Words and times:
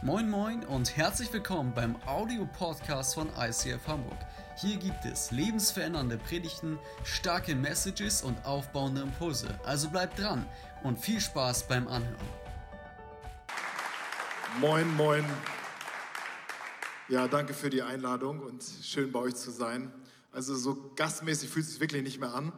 Moin 0.00 0.30
Moin 0.30 0.64
und 0.64 0.96
herzlich 0.96 1.32
willkommen 1.32 1.72
beim 1.74 1.96
Audio-Podcast 2.06 3.16
von 3.16 3.28
ICF 3.36 3.84
Hamburg. 3.88 4.16
Hier 4.56 4.76
gibt 4.76 5.04
es 5.04 5.32
lebensverändernde 5.32 6.18
Predigten, 6.18 6.78
starke 7.02 7.56
Messages 7.56 8.22
und 8.22 8.44
aufbauende 8.44 9.00
Impulse. 9.00 9.58
Also 9.64 9.90
bleibt 9.90 10.20
dran 10.20 10.46
und 10.84 11.00
viel 11.00 11.20
Spaß 11.20 11.66
beim 11.66 11.88
Anhören. 11.88 12.14
Moin, 14.60 14.96
moin. 14.96 15.24
Ja, 17.08 17.26
danke 17.26 17.52
für 17.52 17.68
die 17.68 17.82
Einladung 17.82 18.38
und 18.38 18.64
schön 18.80 19.10
bei 19.10 19.18
euch 19.18 19.34
zu 19.34 19.50
sein. 19.50 19.92
Also 20.30 20.54
so 20.54 20.92
gastmäßig 20.94 21.50
fühlt 21.50 21.64
es 21.64 21.72
sich 21.72 21.80
wirklich 21.80 22.04
nicht 22.04 22.20
mehr 22.20 22.32
an. 22.32 22.52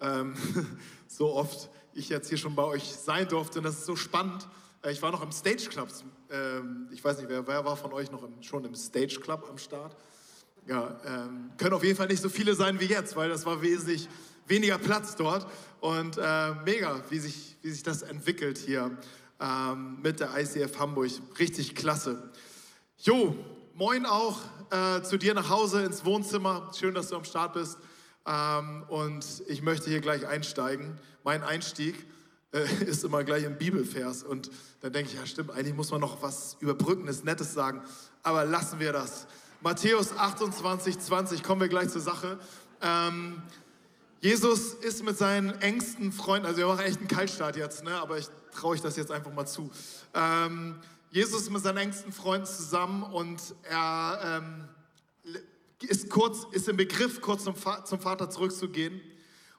Ähm, 0.00 0.34
so 1.06 1.34
oft 1.34 1.68
ich 1.92 2.08
jetzt 2.08 2.30
hier 2.30 2.38
schon 2.38 2.54
bei 2.54 2.64
euch 2.64 2.84
sein 2.84 3.28
durfte 3.28 3.58
und 3.58 3.64
das 3.64 3.74
ist 3.74 3.84
so 3.84 3.94
spannend 3.94 4.48
ich 4.86 5.02
war 5.02 5.10
noch 5.10 5.22
im 5.22 5.32
Stage 5.32 5.68
Club. 5.68 5.88
Ähm, 6.30 6.88
ich 6.92 7.02
weiß 7.02 7.18
nicht, 7.18 7.28
wer, 7.28 7.46
wer 7.46 7.64
war 7.64 7.76
von 7.76 7.92
euch 7.92 8.10
noch 8.10 8.22
im, 8.22 8.42
schon 8.42 8.64
im 8.64 8.74
Stage 8.74 9.18
Club 9.20 9.46
am 9.50 9.58
Start? 9.58 9.96
Ja, 10.66 11.00
ähm, 11.04 11.50
können 11.56 11.72
auf 11.72 11.82
jeden 11.82 11.96
Fall 11.96 12.08
nicht 12.08 12.22
so 12.22 12.28
viele 12.28 12.54
sein 12.54 12.78
wie 12.78 12.84
jetzt, 12.84 13.16
weil 13.16 13.28
das 13.28 13.46
war 13.46 13.62
wesentlich 13.62 14.08
weniger 14.46 14.78
Platz 14.78 15.16
dort. 15.16 15.46
Und 15.80 16.18
äh, 16.18 16.54
mega, 16.64 17.02
wie 17.08 17.18
sich, 17.18 17.56
wie 17.62 17.70
sich 17.70 17.82
das 17.82 18.02
entwickelt 18.02 18.58
hier 18.58 18.96
ähm, 19.40 19.98
mit 20.02 20.20
der 20.20 20.38
ICF 20.38 20.78
Hamburg. 20.78 21.10
Richtig 21.38 21.74
klasse. 21.74 22.30
Jo, 22.98 23.34
moin 23.74 24.06
auch 24.06 24.40
äh, 24.70 25.02
zu 25.02 25.16
dir 25.16 25.34
nach 25.34 25.48
Hause 25.48 25.82
ins 25.82 26.04
Wohnzimmer. 26.04 26.70
Schön, 26.76 26.94
dass 26.94 27.08
du 27.08 27.16
am 27.16 27.24
Start 27.24 27.54
bist. 27.54 27.78
Ähm, 28.26 28.84
und 28.88 29.24
ich 29.48 29.62
möchte 29.62 29.88
hier 29.88 30.00
gleich 30.00 30.26
einsteigen. 30.26 30.98
Mein 31.24 31.42
Einstieg 31.42 31.94
äh, 32.52 32.84
ist 32.84 33.04
immer 33.04 33.24
gleich 33.24 33.44
im 33.44 33.56
Bibelvers. 33.56 34.22
Und 34.22 34.50
dann 34.80 34.92
denke 34.92 35.10
ich, 35.10 35.18
ja 35.18 35.26
stimmt, 35.26 35.50
eigentlich 35.50 35.74
muss 35.74 35.90
man 35.90 36.00
noch 36.00 36.22
was 36.22 36.56
Überbrückendes, 36.60 37.24
Nettes 37.24 37.54
sagen. 37.54 37.82
Aber 38.22 38.44
lassen 38.44 38.80
wir 38.80 38.92
das. 38.92 39.26
Matthäus 39.60 40.16
28, 40.16 40.98
20, 40.98 41.42
kommen 41.42 41.60
wir 41.60 41.68
gleich 41.68 41.88
zur 41.88 42.00
Sache. 42.00 42.38
Ähm, 42.80 43.42
Jesus 44.20 44.74
ist 44.74 45.04
mit 45.04 45.16
seinen 45.16 45.60
engsten 45.60 46.12
Freunden, 46.12 46.46
also 46.46 46.58
wir 46.58 46.66
machen 46.66 46.84
echt 46.84 46.98
einen 46.98 47.08
Kaltstart 47.08 47.56
jetzt, 47.56 47.84
ne? 47.84 48.00
aber 48.00 48.18
ich 48.18 48.26
traue 48.52 48.72
euch 48.72 48.80
das 48.80 48.96
jetzt 48.96 49.12
einfach 49.12 49.32
mal 49.32 49.46
zu. 49.46 49.70
Ähm, 50.14 50.76
Jesus 51.10 51.42
ist 51.42 51.50
mit 51.50 51.62
seinen 51.62 51.78
engsten 51.78 52.12
Freunden 52.12 52.46
zusammen 52.46 53.02
und 53.02 53.40
er 53.62 54.42
ähm, 54.42 54.68
ist, 55.82 56.10
kurz, 56.10 56.46
ist 56.52 56.68
im 56.68 56.76
Begriff, 56.76 57.20
kurz 57.20 57.44
zum, 57.44 57.54
zum 57.84 58.00
Vater 58.00 58.28
zurückzugehen 58.28 59.00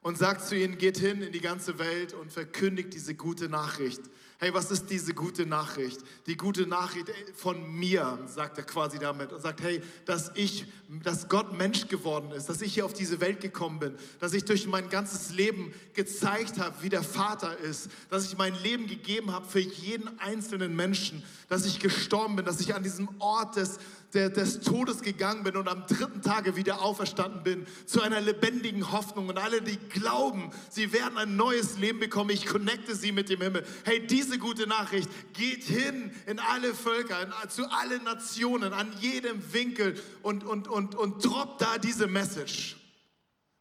und 0.02 0.18
sagt 0.18 0.46
zu 0.46 0.56
ihnen, 0.56 0.78
geht 0.78 0.98
hin 0.98 1.22
in 1.22 1.32
die 1.32 1.42
ganze 1.42 1.80
Welt 1.80 2.14
und 2.14 2.32
verkündigt 2.32 2.94
diese 2.94 3.16
gute 3.16 3.50
Nachricht. 3.50 4.02
Hey, 4.42 4.54
was 4.54 4.72
ist 4.72 4.90
diese 4.90 5.14
gute 5.14 5.46
Nachricht? 5.46 6.00
Die 6.26 6.38
gute 6.38 6.66
Nachricht 6.66 7.12
von 7.36 7.78
mir, 7.78 8.18
sagt 8.26 8.58
er 8.58 8.64
quasi 8.64 8.98
damit 8.98 9.34
und 9.34 9.42
sagt, 9.42 9.62
hey, 9.62 9.82
dass 10.06 10.32
ich, 10.34 10.66
dass 11.04 11.28
Gott 11.28 11.52
Mensch 11.58 11.90
geworden 11.90 12.32
ist, 12.32 12.48
dass 12.48 12.62
ich 12.62 12.74
hier 12.74 12.86
auf 12.86 12.94
diese 12.94 13.20
Welt 13.20 13.42
gekommen 13.42 13.80
bin, 13.80 13.96
dass 14.22 14.32
ich 14.32 14.46
durch 14.46 14.66
mein 14.66 14.88
ganzes 14.88 15.32
Leben 15.32 15.74
gezeigt 15.94 16.58
habe, 16.58 16.82
wie 16.82 16.88
der 16.88 17.04
Vater 17.04 17.58
ist, 17.58 17.90
dass 18.10 18.28
ich 18.28 18.38
mein 18.38 18.56
Leben 18.64 18.88
gegeben 18.88 19.34
habe 19.34 19.46
für 19.46 19.60
jeden 19.60 20.18
einzelnen 20.22 20.74
Menschen, 20.74 21.22
dass 21.50 21.66
ich 21.66 21.80
gestorben 21.80 22.38
bin, 22.38 22.46
dass 22.46 22.62
ich 22.62 22.74
an 22.74 22.84
diesem 22.84 23.10
Ort 23.20 23.58
des 23.58 23.78
der, 24.14 24.30
des 24.30 24.62
Todes 24.62 25.02
gegangen 25.02 25.44
bin 25.44 25.56
und 25.56 25.68
am 25.68 25.86
dritten 25.88 26.22
Tage 26.22 26.56
wieder 26.56 26.82
auferstanden 26.82 27.44
bin 27.44 27.68
zu 27.86 28.02
einer 28.02 28.22
lebendigen 28.22 28.92
Hoffnung. 28.92 29.30
Und 29.30 29.38
alle, 29.38 29.62
die 29.62 29.78
glauben, 29.90 30.52
sie 30.70 30.92
werden 30.94 31.18
ein 31.18 31.36
neues 31.36 31.78
Leben 31.78 32.00
bekommen, 32.00 32.32
ich 32.32 32.46
connecte 32.46 32.96
sie 32.96 33.12
mit 33.12 33.30
dem 33.30 33.42
Himmel. 33.42 33.66
Hey, 33.86 34.06
diese 34.06 34.40
gute 34.40 34.68
Nachricht 34.68 35.10
geht 35.34 35.64
hin 35.64 36.12
in 36.26 36.40
alle 36.40 36.74
Völker, 36.74 37.22
in, 37.22 37.50
zu 37.50 37.70
allen 37.70 38.04
Nationen, 38.04 38.74
an 38.74 38.92
jedem 39.00 39.54
Winkel 39.54 40.02
und, 40.24 40.44
und, 40.44 40.68
und, 40.68 40.96
und 40.96 41.24
droppt 41.24 41.62
da 41.62 41.78
diese 41.78 42.08
Message. 42.08 42.79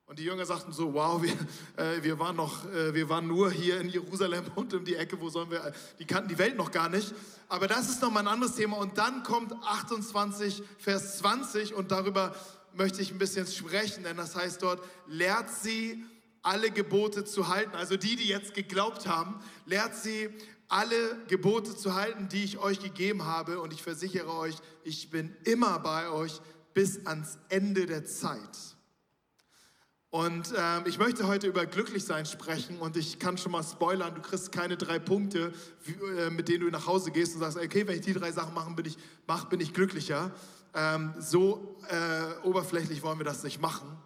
Und 0.08 0.18
die 0.18 0.24
Jünger 0.24 0.46
sagten 0.46 0.72
so, 0.72 0.94
wow, 0.94 1.22
wir, 1.22 1.32
äh, 1.76 2.02
wir, 2.02 2.18
waren 2.18 2.34
noch, 2.34 2.64
äh, 2.72 2.94
wir 2.94 3.10
waren 3.10 3.26
nur 3.26 3.50
hier 3.50 3.78
in 3.78 3.90
Jerusalem 3.90 4.42
und 4.54 4.72
um 4.72 4.82
die 4.82 4.94
Ecke, 4.94 5.20
wo 5.20 5.28
sollen 5.28 5.50
wir, 5.50 5.72
die 5.98 6.06
kannten 6.06 6.30
die 6.30 6.38
Welt 6.38 6.56
noch 6.56 6.70
gar 6.70 6.88
nicht. 6.88 7.14
Aber 7.46 7.68
das 7.68 7.90
ist 7.90 8.00
nochmal 8.00 8.22
ein 8.22 8.32
anderes 8.32 8.54
Thema. 8.54 8.78
Und 8.78 8.96
dann 8.96 9.22
kommt 9.22 9.52
28, 9.52 10.62
Vers 10.78 11.18
20 11.18 11.74
und 11.74 11.90
darüber 11.90 12.34
möchte 12.72 13.02
ich 13.02 13.10
ein 13.12 13.18
bisschen 13.18 13.46
sprechen, 13.46 14.04
denn 14.04 14.16
das 14.16 14.34
heißt 14.34 14.62
dort, 14.62 14.82
lehrt 15.06 15.50
sie 15.50 16.02
alle 16.40 16.70
Gebote 16.70 17.26
zu 17.26 17.48
halten. 17.48 17.76
Also 17.76 17.98
die, 17.98 18.16
die 18.16 18.28
jetzt 18.28 18.54
geglaubt 18.54 19.06
haben, 19.06 19.38
lehrt 19.66 19.94
sie 19.94 20.30
alle 20.68 21.18
Gebote 21.28 21.76
zu 21.76 21.94
halten, 21.94 22.30
die 22.30 22.44
ich 22.44 22.56
euch 22.56 22.80
gegeben 22.80 23.26
habe. 23.26 23.60
Und 23.60 23.74
ich 23.74 23.82
versichere 23.82 24.32
euch, 24.34 24.56
ich 24.84 25.10
bin 25.10 25.36
immer 25.44 25.78
bei 25.80 26.08
euch 26.08 26.40
bis 26.72 27.04
ans 27.04 27.36
Ende 27.50 27.84
der 27.84 28.06
Zeit. 28.06 28.77
Und 30.10 30.54
ähm, 30.56 30.84
ich 30.86 30.98
möchte 30.98 31.26
heute 31.26 31.48
über 31.48 31.66
Glücklichsein 31.66 32.24
sprechen 32.24 32.78
und 32.78 32.96
ich 32.96 33.18
kann 33.18 33.36
schon 33.36 33.52
mal 33.52 33.62
spoilern, 33.62 34.14
du 34.14 34.22
kriegst 34.22 34.52
keine 34.52 34.78
drei 34.78 34.98
Punkte, 34.98 35.52
wie, 35.84 35.92
äh, 35.92 36.30
mit 36.30 36.48
denen 36.48 36.60
du 36.60 36.70
nach 36.70 36.86
Hause 36.86 37.10
gehst 37.10 37.34
und 37.34 37.40
sagst, 37.40 37.58
okay, 37.58 37.86
wenn 37.86 37.96
ich 37.96 38.06
die 38.06 38.14
drei 38.14 38.32
Sachen 38.32 38.54
mache, 38.54 38.72
bin 38.72 38.86
ich, 38.86 38.96
mach, 39.26 39.44
bin 39.50 39.60
ich 39.60 39.74
glücklicher. 39.74 40.34
Ähm, 40.74 41.12
so 41.18 41.76
äh, 41.90 42.46
oberflächlich 42.46 43.02
wollen 43.02 43.18
wir 43.18 43.24
das 43.24 43.42
nicht 43.42 43.60
machen, 43.60 43.98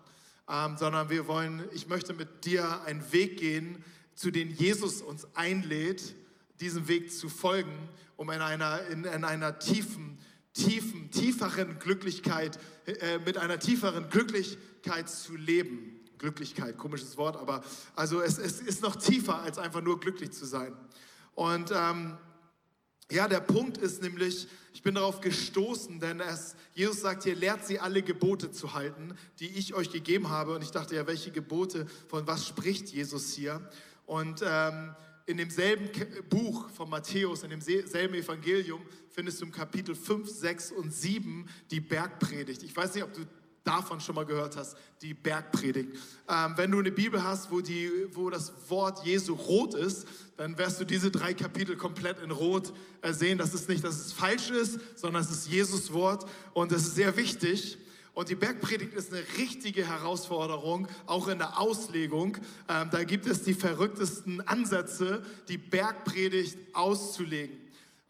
ähm, 0.48 0.76
sondern 0.76 1.08
wir 1.08 1.28
wollen, 1.28 1.62
ich 1.72 1.86
möchte 1.86 2.14
mit 2.14 2.46
dir 2.46 2.82
einen 2.82 3.12
Weg 3.12 3.38
gehen, 3.38 3.84
zu 4.16 4.32
dem 4.32 4.50
Jesus 4.50 5.02
uns 5.02 5.28
einlädt, 5.34 6.16
diesen 6.60 6.88
Weg 6.88 7.12
zu 7.12 7.28
folgen, 7.28 7.88
um 8.16 8.28
in 8.30 8.40
einer, 8.40 8.84
in, 8.86 9.04
in 9.04 9.22
einer 9.22 9.60
tiefen, 9.60 10.18
tiefen, 10.52 11.12
tieferen 11.12 11.78
Glücklichkeit, 11.78 12.58
äh, 12.86 13.18
mit 13.18 13.38
einer 13.38 13.60
tieferen 13.60 14.08
Glücklichkeit 14.08 15.08
zu 15.08 15.36
leben. 15.36 15.91
Glücklichkeit, 16.22 16.78
komisches 16.78 17.16
Wort, 17.16 17.36
aber 17.36 17.64
also 17.96 18.20
es, 18.20 18.38
es 18.38 18.60
ist 18.60 18.80
noch 18.80 18.94
tiefer 18.94 19.42
als 19.42 19.58
einfach 19.58 19.82
nur 19.82 19.98
glücklich 19.98 20.30
zu 20.30 20.46
sein. 20.46 20.72
Und 21.34 21.72
ähm, 21.74 22.16
ja, 23.10 23.26
der 23.26 23.40
Punkt 23.40 23.76
ist 23.76 24.02
nämlich, 24.02 24.46
ich 24.72 24.82
bin 24.82 24.94
darauf 24.94 25.20
gestoßen, 25.20 25.98
denn 25.98 26.20
es, 26.20 26.54
Jesus 26.74 27.00
sagt 27.00 27.24
hier, 27.24 27.34
lehrt 27.34 27.66
sie 27.66 27.80
alle 27.80 28.02
Gebote 28.02 28.52
zu 28.52 28.72
halten, 28.72 29.16
die 29.40 29.48
ich 29.48 29.74
euch 29.74 29.90
gegeben 29.90 30.30
habe. 30.30 30.54
Und 30.54 30.62
ich 30.62 30.70
dachte 30.70 30.94
ja, 30.94 31.08
welche 31.08 31.32
Gebote, 31.32 31.86
von 32.06 32.24
was 32.28 32.46
spricht 32.46 32.90
Jesus 32.90 33.32
hier? 33.32 33.68
Und 34.06 34.42
ähm, 34.46 34.94
in 35.26 35.38
demselben 35.38 35.90
Buch 36.28 36.70
von 36.70 36.88
Matthäus, 36.88 37.42
in 37.42 37.50
demselben 37.50 38.14
Evangelium, 38.14 38.80
findest 39.10 39.40
du 39.40 39.46
im 39.46 39.52
Kapitel 39.52 39.96
5, 39.96 40.30
6 40.30 40.70
und 40.72 40.94
7 40.94 41.48
die 41.72 41.80
Bergpredigt. 41.80 42.62
Ich 42.62 42.76
weiß 42.76 42.94
nicht, 42.94 43.02
ob 43.02 43.12
du 43.12 43.26
davon 43.64 44.00
schon 44.00 44.14
mal 44.14 44.26
gehört 44.26 44.56
hast, 44.56 44.76
die 45.02 45.14
Bergpredigt. 45.14 45.90
Ähm, 46.28 46.54
wenn 46.56 46.70
du 46.70 46.78
eine 46.78 46.90
Bibel 46.90 47.22
hast, 47.22 47.50
wo, 47.50 47.60
die, 47.60 47.90
wo 48.12 48.30
das 48.30 48.52
Wort 48.68 49.04
Jesu 49.04 49.34
rot 49.34 49.74
ist, 49.74 50.06
dann 50.36 50.56
wirst 50.58 50.80
du 50.80 50.84
diese 50.84 51.10
drei 51.10 51.34
Kapitel 51.34 51.76
komplett 51.76 52.20
in 52.22 52.30
rot 52.30 52.72
äh, 53.02 53.12
sehen. 53.12 53.38
Das 53.38 53.54
ist 53.54 53.68
nicht, 53.68 53.84
dass 53.84 53.96
es 53.96 54.12
falsch 54.12 54.50
ist, 54.50 54.80
sondern 54.96 55.22
es 55.22 55.30
ist 55.30 55.48
Jesus 55.48 55.92
Wort 55.92 56.28
und 56.54 56.72
das 56.72 56.82
ist 56.82 56.94
sehr 56.94 57.16
wichtig. 57.16 57.78
Und 58.14 58.28
die 58.28 58.34
Bergpredigt 58.34 58.92
ist 58.92 59.12
eine 59.12 59.22
richtige 59.38 59.86
Herausforderung, 59.86 60.86
auch 61.06 61.28
in 61.28 61.38
der 61.38 61.58
Auslegung. 61.58 62.36
Ähm, 62.68 62.90
da 62.90 63.04
gibt 63.04 63.26
es 63.26 63.42
die 63.42 63.54
verrücktesten 63.54 64.46
Ansätze, 64.46 65.24
die 65.48 65.56
Bergpredigt 65.56 66.58
auszulegen. 66.74 67.56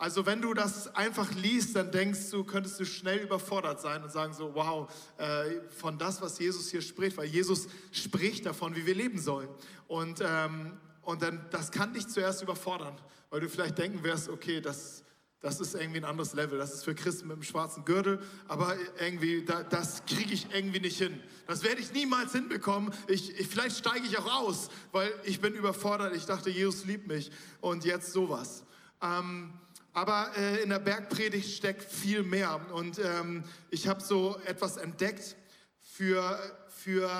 Also 0.02 0.26
wenn 0.26 0.42
du 0.42 0.52
das 0.52 0.92
einfach 0.96 1.32
liest, 1.32 1.76
dann 1.76 1.92
denkst 1.92 2.28
du, 2.32 2.42
könntest 2.42 2.80
du 2.80 2.84
schnell 2.84 3.20
überfordert 3.20 3.80
sein 3.80 4.02
und 4.02 4.10
sagen 4.10 4.34
so, 4.34 4.52
wow, 4.52 4.92
äh, 5.16 5.60
von 5.68 5.96
das, 5.96 6.20
was 6.20 6.40
Jesus 6.40 6.72
hier 6.72 6.82
spricht, 6.82 7.16
weil 7.16 7.26
Jesus 7.26 7.68
spricht 7.92 8.44
davon, 8.44 8.74
wie 8.74 8.84
wir 8.84 8.96
leben 8.96 9.20
sollen. 9.20 9.48
Und, 9.86 10.20
ähm, 10.20 10.72
und 11.02 11.22
dann, 11.22 11.46
das 11.52 11.70
kann 11.70 11.94
dich 11.94 12.08
zuerst 12.08 12.42
überfordern, 12.42 13.00
weil 13.30 13.38
du 13.42 13.48
vielleicht 13.48 13.78
denken 13.78 14.02
wirst, 14.02 14.28
okay, 14.28 14.60
das 14.60 15.04
das 15.40 15.60
ist 15.60 15.74
irgendwie 15.74 15.98
ein 15.98 16.04
anderes 16.04 16.34
Level. 16.34 16.56
Das 16.56 16.72
ist 16.72 16.84
für 16.84 16.94
Christen 16.94 17.26
mit 17.26 17.36
dem 17.36 17.42
schwarzen 17.42 17.84
Gürtel, 17.84 18.20
aber 18.46 18.76
irgendwie, 19.00 19.44
da, 19.44 19.64
das 19.64 20.04
kriege 20.06 20.34
ich 20.34 20.52
irgendwie 20.52 20.78
nicht 20.78 20.98
hin. 20.98 21.20
Das 21.46 21.64
werde 21.64 21.80
ich 21.80 21.92
niemals 21.92 22.30
hinbekommen. 22.32 22.92
Ich, 23.06 23.38
ich, 23.38 23.48
vielleicht 23.48 23.76
steige 23.76 24.06
ich 24.06 24.18
auch 24.18 24.42
aus, 24.42 24.68
weil 24.90 25.12
ich 25.24 25.40
bin 25.40 25.54
überfordert. 25.54 26.14
Ich 26.16 26.26
dachte, 26.26 26.50
Jesus 26.50 26.84
liebt 26.86 27.08
mich 27.08 27.30
und 27.60 27.84
jetzt 27.84 28.12
sowas. 28.12 28.64
Ähm, 29.00 29.52
aber 29.92 30.30
äh, 30.36 30.62
in 30.62 30.70
der 30.70 30.78
Bergpredigt 30.78 31.54
steckt 31.54 31.90
viel 31.90 32.22
mehr 32.22 32.60
und 32.72 32.98
ähm, 32.98 33.44
ich 33.70 33.88
habe 33.88 34.00
so 34.00 34.38
etwas 34.46 34.76
entdeckt 34.76 35.36
für, 35.80 36.38
für 36.68 37.10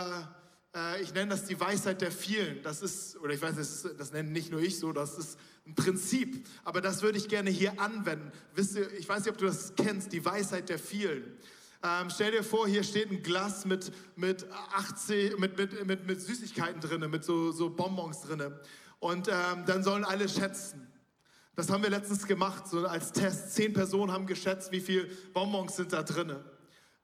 äh, 0.75 1.03
ich 1.03 1.13
nenne 1.13 1.31
das 1.31 1.45
die 1.45 1.59
Weisheit 1.61 2.01
der 2.01 2.11
vielen. 2.11 2.63
Das 2.63 2.83
ist, 2.83 3.17
oder 3.19 3.35
ich 3.35 3.43
weiß, 3.43 3.57
das, 3.57 3.85
ist, 3.85 4.01
das 4.01 4.13
nenne 4.13 4.31
nicht 4.31 4.51
nur 4.51 4.61
ich 4.61 4.79
so, 4.79 4.93
das 4.93 5.19
ist 5.19 5.39
ein 5.67 5.75
Prinzip, 5.75 6.47
aber 6.65 6.81
das 6.81 7.03
würde 7.03 7.19
ich 7.19 7.29
gerne 7.29 7.51
hier 7.51 7.81
anwenden. 7.81 8.33
Wisst 8.55 8.77
ihr, 8.77 8.91
ich 8.95 9.09
weiß 9.09 9.25
nicht, 9.25 9.31
ob 9.31 9.39
du 9.39 9.47
das 9.47 9.75
kennst, 9.77 10.13
die 10.13 10.25
Weisheit 10.25 10.69
der 10.69 10.79
vielen. 10.79 11.25
Ähm, 11.85 12.11
stell 12.11 12.31
dir 12.31 12.45
vor, 12.45 12.67
hier 12.69 12.85
steht 12.85 13.11
ein 13.11 13.23
Glas 13.23 13.65
mit, 13.65 13.93
mit, 14.17 14.47
80, 14.75 15.39
mit, 15.39 15.57
mit, 15.57 15.85
mit, 15.87 16.07
mit 16.07 16.21
Süßigkeiten 16.21 16.81
drin, 16.81 17.09
mit 17.11 17.25
so, 17.25 17.51
so 17.53 17.71
Bonbons 17.71 18.23
drin. 18.23 18.53
Und 19.01 19.29
ähm, 19.29 19.65
dann 19.67 19.83
sollen 19.83 20.05
alle 20.05 20.29
schätzen. 20.29 20.92
Das 21.55 21.69
haben 21.71 21.83
wir 21.83 21.91
letztens 21.91 22.27
gemacht, 22.27 22.67
so 22.67 22.87
als 22.87 23.13
Test. 23.13 23.55
Zehn 23.55 23.73
Personen 23.75 24.11
haben 24.11 24.27
geschätzt, 24.27 24.73
wie 24.73 24.81
viele 24.81 25.05
Bonbons 25.35 25.77
sind 25.77 25.93
da 25.93 26.03
drinne. 26.03 26.43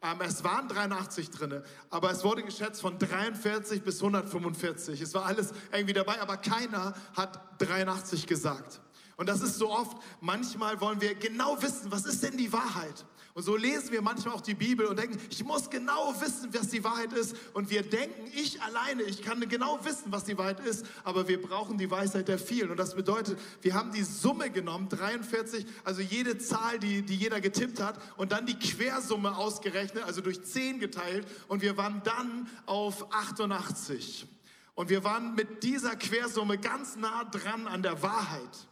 Ähm, 0.00 0.20
es 0.24 0.44
waren 0.44 0.68
83 0.68 1.30
drinne, 1.30 1.64
aber 1.90 2.10
es 2.10 2.24
wurde 2.24 2.42
geschätzt 2.42 2.80
von 2.80 2.98
43 2.98 3.82
bis 3.82 4.00
145. 4.00 5.00
Es 5.00 5.12
war 5.12 5.26
alles 5.26 5.52
irgendwie 5.72 5.92
dabei, 5.92 6.20
aber 6.20 6.36
keiner 6.36 6.94
hat 7.14 7.60
83 7.60 8.26
gesagt. 8.26 8.80
Und 9.18 9.28
das 9.28 9.42
ist 9.42 9.58
so 9.58 9.68
oft, 9.68 9.96
manchmal 10.20 10.80
wollen 10.80 11.00
wir 11.00 11.16
genau 11.16 11.60
wissen, 11.60 11.90
was 11.90 12.06
ist 12.06 12.22
denn 12.22 12.36
die 12.36 12.52
Wahrheit? 12.52 13.04
Und 13.34 13.42
so 13.42 13.56
lesen 13.56 13.90
wir 13.90 14.00
manchmal 14.00 14.32
auch 14.32 14.40
die 14.40 14.54
Bibel 14.54 14.86
und 14.86 14.96
denken, 14.96 15.18
ich 15.28 15.44
muss 15.44 15.68
genau 15.70 16.14
wissen, 16.20 16.54
was 16.54 16.68
die 16.68 16.84
Wahrheit 16.84 17.12
ist. 17.12 17.34
Und 17.52 17.68
wir 17.68 17.82
denken, 17.82 18.30
ich 18.32 18.62
alleine, 18.62 19.02
ich 19.02 19.20
kann 19.22 19.40
genau 19.48 19.84
wissen, 19.84 20.12
was 20.12 20.22
die 20.22 20.38
Wahrheit 20.38 20.60
ist, 20.60 20.86
aber 21.02 21.26
wir 21.26 21.42
brauchen 21.42 21.78
die 21.78 21.90
Weisheit 21.90 22.28
der 22.28 22.38
vielen. 22.38 22.70
Und 22.70 22.76
das 22.76 22.94
bedeutet, 22.94 23.40
wir 23.60 23.74
haben 23.74 23.90
die 23.90 24.04
Summe 24.04 24.50
genommen, 24.50 24.88
43, 24.88 25.66
also 25.82 26.00
jede 26.00 26.38
Zahl, 26.38 26.78
die, 26.78 27.02
die 27.02 27.16
jeder 27.16 27.40
getippt 27.40 27.80
hat, 27.80 28.00
und 28.18 28.30
dann 28.30 28.46
die 28.46 28.58
Quersumme 28.58 29.36
ausgerechnet, 29.36 30.04
also 30.04 30.20
durch 30.20 30.44
10 30.44 30.78
geteilt. 30.78 31.26
Und 31.48 31.60
wir 31.60 31.76
waren 31.76 32.02
dann 32.04 32.48
auf 32.66 33.12
88. 33.12 34.28
Und 34.76 34.90
wir 34.90 35.02
waren 35.02 35.34
mit 35.34 35.64
dieser 35.64 35.96
Quersumme 35.96 36.56
ganz 36.56 36.94
nah 36.94 37.24
dran 37.24 37.66
an 37.66 37.82
der 37.82 38.00
Wahrheit. 38.00 38.67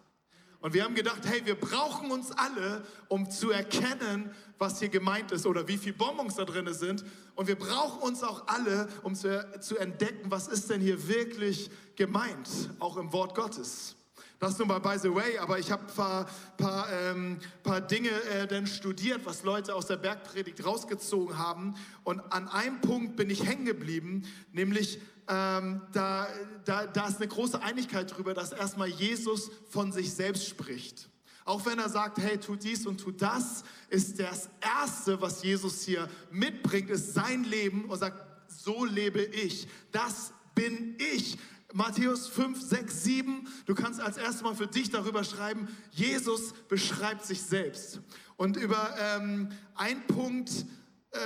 Und 0.66 0.74
wir 0.74 0.82
haben 0.82 0.96
gedacht, 0.96 1.20
hey, 1.26 1.42
wir 1.44 1.54
brauchen 1.54 2.10
uns 2.10 2.32
alle, 2.32 2.84
um 3.06 3.30
zu 3.30 3.52
erkennen, 3.52 4.34
was 4.58 4.80
hier 4.80 4.88
gemeint 4.88 5.30
ist 5.30 5.46
oder 5.46 5.68
wie 5.68 5.76
viele 5.76 5.94
Bonbons 5.94 6.34
da 6.34 6.44
drin 6.44 6.66
sind. 6.74 7.04
Und 7.36 7.46
wir 7.46 7.54
brauchen 7.54 8.02
uns 8.02 8.24
auch 8.24 8.48
alle, 8.48 8.88
um 9.04 9.14
zu, 9.14 9.48
zu 9.60 9.76
entdecken, 9.76 10.28
was 10.28 10.48
ist 10.48 10.68
denn 10.68 10.80
hier 10.80 11.06
wirklich 11.06 11.70
gemeint, 11.94 12.48
auch 12.80 12.96
im 12.96 13.12
Wort 13.12 13.36
Gottes. 13.36 13.94
Das 14.40 14.58
nur 14.58 14.66
mal 14.66 14.80
by 14.80 14.98
the 14.98 15.14
way, 15.14 15.38
aber 15.38 15.60
ich 15.60 15.70
habe 15.70 15.84
ein 15.86 15.94
paar, 15.94 16.26
paar, 16.56 16.92
ähm, 16.92 17.38
paar 17.62 17.80
Dinge 17.80 18.10
äh, 18.10 18.48
dann 18.48 18.66
studiert, 18.66 19.20
was 19.24 19.44
Leute 19.44 19.72
aus 19.72 19.86
der 19.86 19.98
Bergpredigt 19.98 20.64
rausgezogen 20.66 21.38
haben. 21.38 21.76
Und 22.02 22.19
an 22.32 22.48
einem 22.48 22.80
Punkt 22.80 23.14
bin 23.14 23.30
ich 23.30 23.46
hängen 23.46 23.66
geblieben, 23.66 24.24
nämlich 24.50 24.98
ähm, 25.28 25.82
da, 25.93 26.28
da, 26.64 26.87
da 26.87 27.08
ist 27.08 27.17
eine 27.17 27.28
große 27.28 27.61
Einigkeit 27.61 28.11
darüber, 28.11 28.34
dass 28.34 28.52
erstmal 28.52 28.88
Jesus 28.88 29.50
von 29.69 29.93
sich 29.93 30.12
selbst 30.12 30.49
spricht. 30.49 31.08
Auch 31.44 31.64
wenn 31.64 31.78
er 31.78 31.88
sagt, 31.88 32.19
hey, 32.19 32.38
tu 32.38 32.56
dies 32.56 32.87
und 32.87 32.99
tu 32.99 33.12
das, 33.12 33.62
ist 33.88 34.19
das 34.19 34.50
Erste, 34.61 35.20
was 35.20 35.43
Jesus 35.43 35.82
hier 35.82 36.08
mitbringt, 36.31 36.90
ist 36.90 37.14
sein 37.14 37.44
Leben 37.44 37.84
und 37.84 37.99
sagt, 37.99 38.20
so 38.49 38.84
lebe 38.84 39.23
ich. 39.23 39.69
Das 39.93 40.32
bin 40.55 40.96
ich. 41.14 41.38
Matthäus 41.72 42.26
5, 42.29 42.61
6, 42.61 43.05
7, 43.05 43.49
du 43.67 43.75
kannst 43.75 44.00
als 44.00 44.17
erstes 44.17 44.43
mal 44.43 44.55
für 44.55 44.67
dich 44.67 44.90
darüber 44.90 45.25
schreiben, 45.25 45.69
Jesus 45.90 46.52
beschreibt 46.69 47.25
sich 47.25 47.43
selbst. 47.43 48.00
Und 48.37 48.56
über 48.56 48.94
ähm, 48.99 49.50
einen 49.75 50.06
Punkt, 50.06 50.64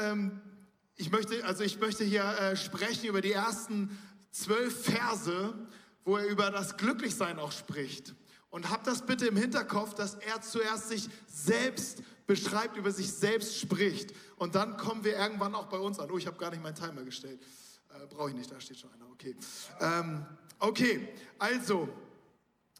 ähm, 0.02 0.40
ich 1.00 1.10
möchte, 1.10 1.42
also 1.46 1.64
ich 1.64 1.80
möchte 1.80 2.04
hier 2.04 2.24
äh, 2.24 2.56
sprechen 2.56 3.06
über 3.06 3.22
die 3.22 3.32
ersten 3.32 3.98
zwölf 4.30 4.84
Verse, 4.84 5.54
wo 6.04 6.18
er 6.18 6.26
über 6.26 6.50
das 6.50 6.76
Glücklichsein 6.76 7.38
auch 7.38 7.52
spricht. 7.52 8.14
Und 8.50 8.70
habt 8.70 8.86
das 8.86 9.06
bitte 9.06 9.26
im 9.26 9.36
Hinterkopf, 9.36 9.94
dass 9.94 10.16
er 10.16 10.42
zuerst 10.42 10.90
sich 10.90 11.08
selbst 11.26 12.02
beschreibt, 12.26 12.76
über 12.76 12.90
sich 12.90 13.12
selbst 13.12 13.58
spricht. 13.58 14.12
Und 14.36 14.54
dann 14.54 14.76
kommen 14.76 15.02
wir 15.02 15.16
irgendwann 15.16 15.54
auch 15.54 15.68
bei 15.68 15.78
uns 15.78 15.98
an. 15.98 16.10
Oh, 16.10 16.18
ich 16.18 16.26
habe 16.26 16.36
gar 16.36 16.50
nicht 16.50 16.62
meinen 16.62 16.74
Timer 16.74 17.02
gestellt. 17.02 17.40
Äh, 17.94 18.06
Brauche 18.06 18.28
ich 18.28 18.36
nicht, 18.36 18.52
da 18.52 18.60
steht 18.60 18.78
schon 18.78 18.92
einer. 18.92 19.10
Okay. 19.10 19.34
Ähm, 19.80 20.26
okay, 20.58 21.08
also, 21.38 21.88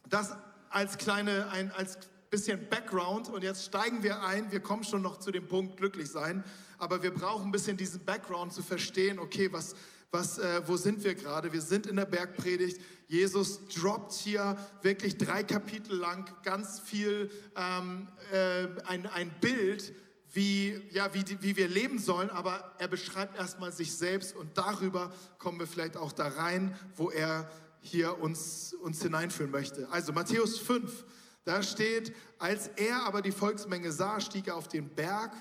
das 0.07 0.35
als 0.69 0.99
kleine, 0.99 1.49
ein, 1.49 1.71
als 1.71 1.97
bisschen 2.29 2.69
Background. 2.69 3.29
Und 3.29 3.43
jetzt 3.43 3.65
steigen 3.65 4.03
wir 4.03 4.21
ein. 4.23 4.51
Wir 4.51 4.59
kommen 4.59 4.83
schon 4.83 5.01
noch 5.01 5.17
zu 5.17 5.31
dem 5.31 5.47
Punkt 5.47 5.77
glücklich 5.77 6.11
sein 6.11 6.43
aber 6.81 7.03
wir 7.03 7.13
brauchen 7.13 7.49
ein 7.49 7.51
bisschen 7.51 7.77
diesen 7.77 8.03
Background 8.03 8.53
zu 8.53 8.63
verstehen, 8.63 9.19
okay, 9.19 9.53
was, 9.53 9.75
was, 10.09 10.39
äh, 10.39 10.61
wo 10.65 10.77
sind 10.77 11.03
wir 11.03 11.13
gerade? 11.13 11.53
Wir 11.53 11.61
sind 11.61 11.85
in 11.85 11.95
der 11.95 12.05
Bergpredigt. 12.05 12.81
Jesus 13.07 13.67
droppt 13.67 14.13
hier 14.13 14.57
wirklich 14.81 15.15
drei 15.17 15.43
Kapitel 15.43 15.95
lang 15.95 16.25
ganz 16.41 16.79
viel 16.79 17.29
ähm, 17.55 18.07
äh, 18.31 18.67
ein, 18.87 19.05
ein 19.05 19.29
Bild, 19.39 19.93
wie, 20.33 20.81
ja, 20.89 21.13
wie, 21.13 21.23
wie 21.41 21.55
wir 21.55 21.67
leben 21.67 21.99
sollen, 21.99 22.31
aber 22.31 22.73
er 22.79 22.87
beschreibt 22.87 23.37
erstmal 23.37 23.71
sich 23.71 23.95
selbst 23.95 24.35
und 24.35 24.57
darüber 24.57 25.13
kommen 25.37 25.59
wir 25.59 25.67
vielleicht 25.67 25.97
auch 25.97 26.13
da 26.13 26.29
rein, 26.29 26.75
wo 26.95 27.11
er 27.11 27.47
hier 27.81 28.19
uns, 28.19 28.73
uns 28.73 29.03
hineinführen 29.03 29.51
möchte. 29.51 29.87
Also 29.91 30.13
Matthäus 30.13 30.57
5, 30.57 31.05
da 31.43 31.61
steht, 31.61 32.11
als 32.39 32.69
er 32.69 33.03
aber 33.05 33.21
die 33.21 33.31
Volksmenge 33.31 33.91
sah, 33.91 34.19
stieg 34.19 34.47
er 34.47 34.55
auf 34.55 34.67
den 34.67 34.89
Berg 34.89 35.31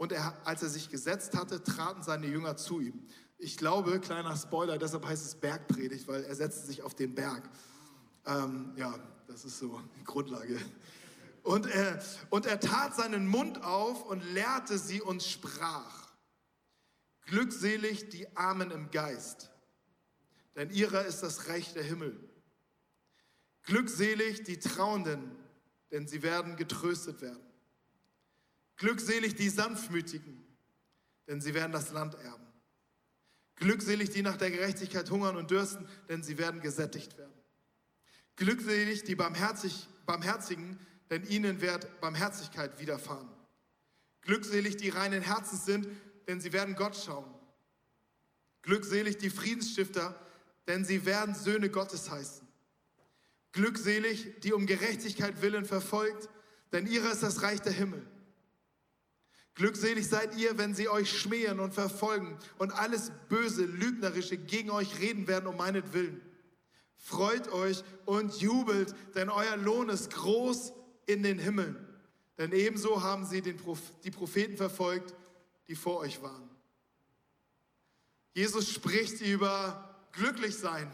und 0.00 0.12
er, 0.12 0.34
als 0.46 0.62
er 0.62 0.70
sich 0.70 0.88
gesetzt 0.88 1.36
hatte, 1.36 1.62
traten 1.62 2.02
seine 2.02 2.26
Jünger 2.26 2.56
zu 2.56 2.80
ihm. 2.80 3.06
Ich 3.36 3.58
glaube, 3.58 4.00
kleiner 4.00 4.34
Spoiler, 4.34 4.78
deshalb 4.78 5.04
heißt 5.04 5.26
es 5.26 5.34
Bergpredigt, 5.34 6.08
weil 6.08 6.24
er 6.24 6.34
setzte 6.34 6.66
sich 6.66 6.80
auf 6.80 6.94
den 6.94 7.14
Berg. 7.14 7.46
Ähm, 8.24 8.72
ja, 8.76 8.98
das 9.26 9.44
ist 9.44 9.58
so 9.58 9.78
die 9.98 10.04
Grundlage. 10.04 10.58
Und 11.42 11.66
er, 11.66 12.02
und 12.30 12.46
er 12.46 12.60
tat 12.60 12.96
seinen 12.96 13.26
Mund 13.26 13.62
auf 13.62 14.06
und 14.06 14.24
lehrte 14.32 14.78
sie 14.78 15.02
und 15.02 15.22
sprach, 15.22 16.08
glückselig 17.26 18.08
die 18.08 18.34
Armen 18.38 18.70
im 18.70 18.90
Geist, 18.90 19.50
denn 20.56 20.70
ihrer 20.70 21.04
ist 21.04 21.22
das 21.22 21.48
Reich 21.48 21.74
der 21.74 21.84
Himmel. 21.84 22.18
Glückselig 23.64 24.44
die 24.44 24.60
Trauenden, 24.60 25.36
denn 25.90 26.08
sie 26.08 26.22
werden 26.22 26.56
getröstet 26.56 27.20
werden. 27.20 27.49
Glückselig 28.80 29.34
die 29.34 29.50
Sanftmütigen, 29.50 30.42
denn 31.28 31.42
sie 31.42 31.52
werden 31.52 31.70
das 31.70 31.92
Land 31.92 32.14
erben. 32.14 32.46
Glückselig 33.56 34.08
die 34.08 34.22
nach 34.22 34.38
der 34.38 34.50
Gerechtigkeit 34.50 35.10
hungern 35.10 35.36
und 35.36 35.50
dürsten, 35.50 35.86
denn 36.08 36.22
sie 36.22 36.38
werden 36.38 36.62
gesättigt 36.62 37.18
werden. 37.18 37.34
Glückselig 38.36 39.04
die 39.04 39.16
Barmherzig, 39.16 39.86
Barmherzigen, 40.06 40.78
denn 41.10 41.26
ihnen 41.26 41.60
wird 41.60 42.00
Barmherzigkeit 42.00 42.80
widerfahren. 42.80 43.28
Glückselig 44.22 44.78
die 44.78 44.88
reinen 44.88 45.20
Herzens 45.20 45.66
sind, 45.66 45.86
denn 46.26 46.40
sie 46.40 46.54
werden 46.54 46.74
Gott 46.74 46.96
schauen. 46.96 47.30
Glückselig 48.62 49.18
die 49.18 49.28
Friedensstifter, 49.28 50.18
denn 50.68 50.86
sie 50.86 51.04
werden 51.04 51.34
Söhne 51.34 51.68
Gottes 51.68 52.10
heißen. 52.10 52.48
Glückselig 53.52 54.40
die 54.40 54.54
um 54.54 54.64
Gerechtigkeit 54.64 55.42
willen 55.42 55.66
verfolgt, 55.66 56.30
denn 56.72 56.86
ihrer 56.86 57.12
ist 57.12 57.22
das 57.22 57.42
Reich 57.42 57.60
der 57.60 57.72
Himmel. 57.72 58.06
Glückselig 59.54 60.08
seid 60.08 60.36
ihr, 60.36 60.58
wenn 60.58 60.74
sie 60.74 60.88
euch 60.88 61.10
schmähen 61.10 61.60
und 61.60 61.74
verfolgen 61.74 62.38
und 62.58 62.72
alles 62.72 63.12
Böse, 63.28 63.64
Lügnerische 63.64 64.38
gegen 64.38 64.70
euch 64.70 65.00
reden 65.00 65.26
werden 65.26 65.46
um 65.46 65.56
meinetwillen. 65.56 66.20
Freut 66.96 67.48
euch 67.52 67.82
und 68.04 68.40
jubelt, 68.40 68.94
denn 69.14 69.30
euer 69.30 69.56
Lohn 69.56 69.88
ist 69.88 70.12
groß 70.12 70.72
in 71.06 71.22
den 71.22 71.38
Himmeln. 71.38 71.76
Denn 72.38 72.52
ebenso 72.52 73.02
haben 73.02 73.26
sie 73.26 73.42
Proph 73.52 73.82
die 74.04 74.10
Propheten 74.10 74.56
verfolgt, 74.56 75.14
die 75.68 75.74
vor 75.74 75.98
euch 75.98 76.22
waren. 76.22 76.48
Jesus 78.32 78.70
spricht 78.70 79.20
über 79.20 80.06
glücklich 80.12 80.56
sein. 80.56 80.90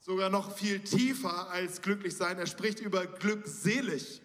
Sogar 0.00 0.30
noch 0.30 0.56
viel 0.56 0.80
tiefer 0.80 1.50
als 1.50 1.82
glücklich 1.82 2.14
sein. 2.14 2.38
Er 2.38 2.46
spricht 2.46 2.80
über 2.80 3.06
glückselig. 3.06 4.22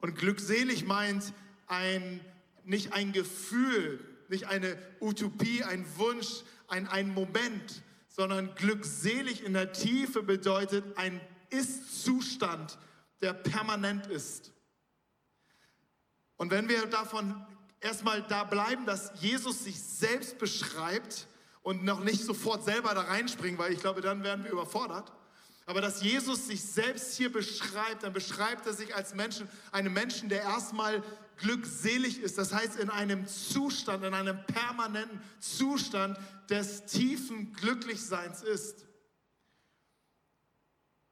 Und 0.00 0.16
glückselig 0.16 0.86
meint, 0.86 1.32
ein, 1.68 2.20
nicht 2.64 2.92
ein 2.92 3.12
Gefühl, 3.12 4.04
nicht 4.28 4.46
eine 4.46 4.76
Utopie, 5.00 5.62
ein 5.62 5.86
Wunsch, 5.96 6.42
ein, 6.66 6.86
ein 6.88 7.14
Moment, 7.14 7.82
sondern 8.08 8.54
glückselig 8.54 9.44
in 9.44 9.54
der 9.54 9.72
Tiefe 9.72 10.22
bedeutet 10.22 10.84
ein 10.96 11.20
Ist-Zustand, 11.50 12.78
der 13.20 13.32
permanent 13.32 14.06
ist. 14.06 14.52
Und 16.36 16.50
wenn 16.50 16.68
wir 16.68 16.86
davon 16.86 17.44
erstmal 17.80 18.22
da 18.22 18.44
bleiben, 18.44 18.86
dass 18.86 19.12
Jesus 19.20 19.64
sich 19.64 19.80
selbst 19.80 20.38
beschreibt 20.38 21.26
und 21.62 21.84
noch 21.84 22.00
nicht 22.00 22.22
sofort 22.24 22.64
selber 22.64 22.94
da 22.94 23.02
reinspringen, 23.02 23.58
weil 23.58 23.72
ich 23.72 23.80
glaube, 23.80 24.00
dann 24.00 24.22
werden 24.22 24.44
wir 24.44 24.52
überfordert. 24.52 25.12
Aber 25.68 25.82
dass 25.82 26.00
Jesus 26.02 26.46
sich 26.46 26.64
selbst 26.64 27.14
hier 27.18 27.30
beschreibt, 27.30 28.02
dann 28.02 28.14
beschreibt 28.14 28.64
er 28.66 28.72
sich 28.72 28.94
als 28.96 29.14
Menschen, 29.14 29.46
einen 29.70 29.92
Menschen, 29.92 30.30
der 30.30 30.40
erstmal 30.40 31.02
glückselig 31.36 32.22
ist. 32.22 32.38
Das 32.38 32.54
heißt, 32.54 32.76
in 32.76 32.88
einem 32.88 33.26
Zustand, 33.26 34.02
in 34.02 34.14
einem 34.14 34.42
permanenten 34.46 35.20
Zustand 35.40 36.18
des 36.48 36.86
tiefen 36.86 37.52
Glücklichseins 37.52 38.42
ist. 38.42 38.86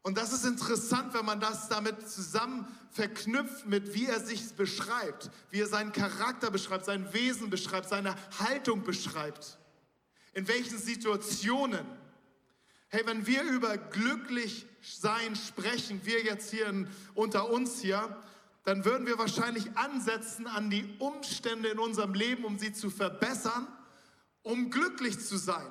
Und 0.01 0.17
das 0.17 0.33
ist 0.33 0.47
interessant, 0.47 1.13
wenn 1.13 1.27
man 1.27 1.39
das 1.39 1.69
damit 1.69 2.09
zusammen 2.09 2.67
verknüpft 2.93 3.67
mit, 3.67 3.93
wie 3.93 4.07
er 4.07 4.25
sich 4.25 4.55
beschreibt, 4.55 5.31
wie 5.51 5.61
er 5.61 5.67
seinen 5.67 5.93
Charakter 5.93 6.51
beschreibt, 6.51 6.87
sein 6.87 7.13
Wesen 7.13 7.51
beschreibt, 7.51 7.91
seine 7.91 8.17
Haltung 8.39 8.85
beschreibt. 8.85 9.59
In 10.33 10.49
welchen 10.49 10.79
Situationen. 10.79 11.85
Hey, 12.89 13.03
wenn 13.05 13.27
wir 13.27 13.43
über 13.43 13.77
glücklich 13.77 14.65
sein 14.81 15.35
sprechen, 15.35 16.01
wir 16.05 16.23
jetzt 16.23 16.51
hier 16.51 16.69
in, 16.69 16.89
unter 17.15 17.51
uns 17.51 17.81
hier, 17.81 18.17
dann 18.65 18.85
würden 18.85 19.07
wir 19.07 19.19
wahrscheinlich 19.19 19.77
ansetzen 19.77 20.47
an 20.47 20.71
die 20.71 20.97
Umstände 20.99 21.69
in 21.69 21.79
unserem 21.79 22.15
Leben, 22.15 22.45
um 22.45 22.59
sie 22.59 22.73
zu 22.73 22.91
verbessern, 22.91 23.67
um 24.43 24.71
glücklich 24.71 25.19
zu 25.19 25.37
sein. 25.37 25.67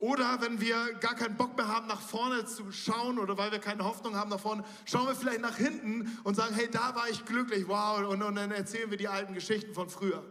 Oder 0.00 0.40
wenn 0.40 0.60
wir 0.60 0.94
gar 0.94 1.14
keinen 1.14 1.36
Bock 1.36 1.56
mehr 1.56 1.68
haben, 1.68 1.86
nach 1.86 2.00
vorne 2.00 2.44
zu 2.46 2.72
schauen 2.72 3.20
oder 3.20 3.38
weil 3.38 3.52
wir 3.52 3.60
keine 3.60 3.84
Hoffnung 3.84 4.16
haben 4.16 4.30
nach 4.30 4.40
vorne, 4.40 4.64
schauen 4.84 5.06
wir 5.06 5.14
vielleicht 5.14 5.40
nach 5.40 5.56
hinten 5.56 6.18
und 6.24 6.34
sagen, 6.34 6.56
hey, 6.56 6.68
da 6.68 6.96
war 6.96 7.08
ich 7.08 7.24
glücklich, 7.24 7.68
wow, 7.68 8.00
und, 8.08 8.20
und 8.20 8.34
dann 8.34 8.50
erzählen 8.50 8.90
wir 8.90 8.98
die 8.98 9.06
alten 9.06 9.34
Geschichten 9.34 9.72
von 9.72 9.88
früher 9.88 10.24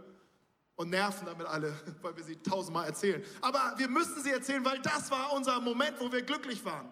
und 0.82 0.90
nerven 0.90 1.28
damit 1.28 1.46
alle, 1.48 1.74
weil 2.02 2.18
wir 2.18 2.24
sie 2.24 2.38
tausendmal 2.38 2.88
erzählen. 2.88 3.24
Aber 3.42 3.76
wir 3.78 3.88
müssen 3.88 4.22
sie 4.22 4.32
erzählen, 4.32 4.66
weil 4.66 4.80
das 4.80 5.12
war 5.12 5.32
unser 5.34 5.62
Moment, 5.62 6.00
wo 6.00 6.12
wir 6.12 6.24
glücklich 6.24 6.66
waren. 6.66 6.92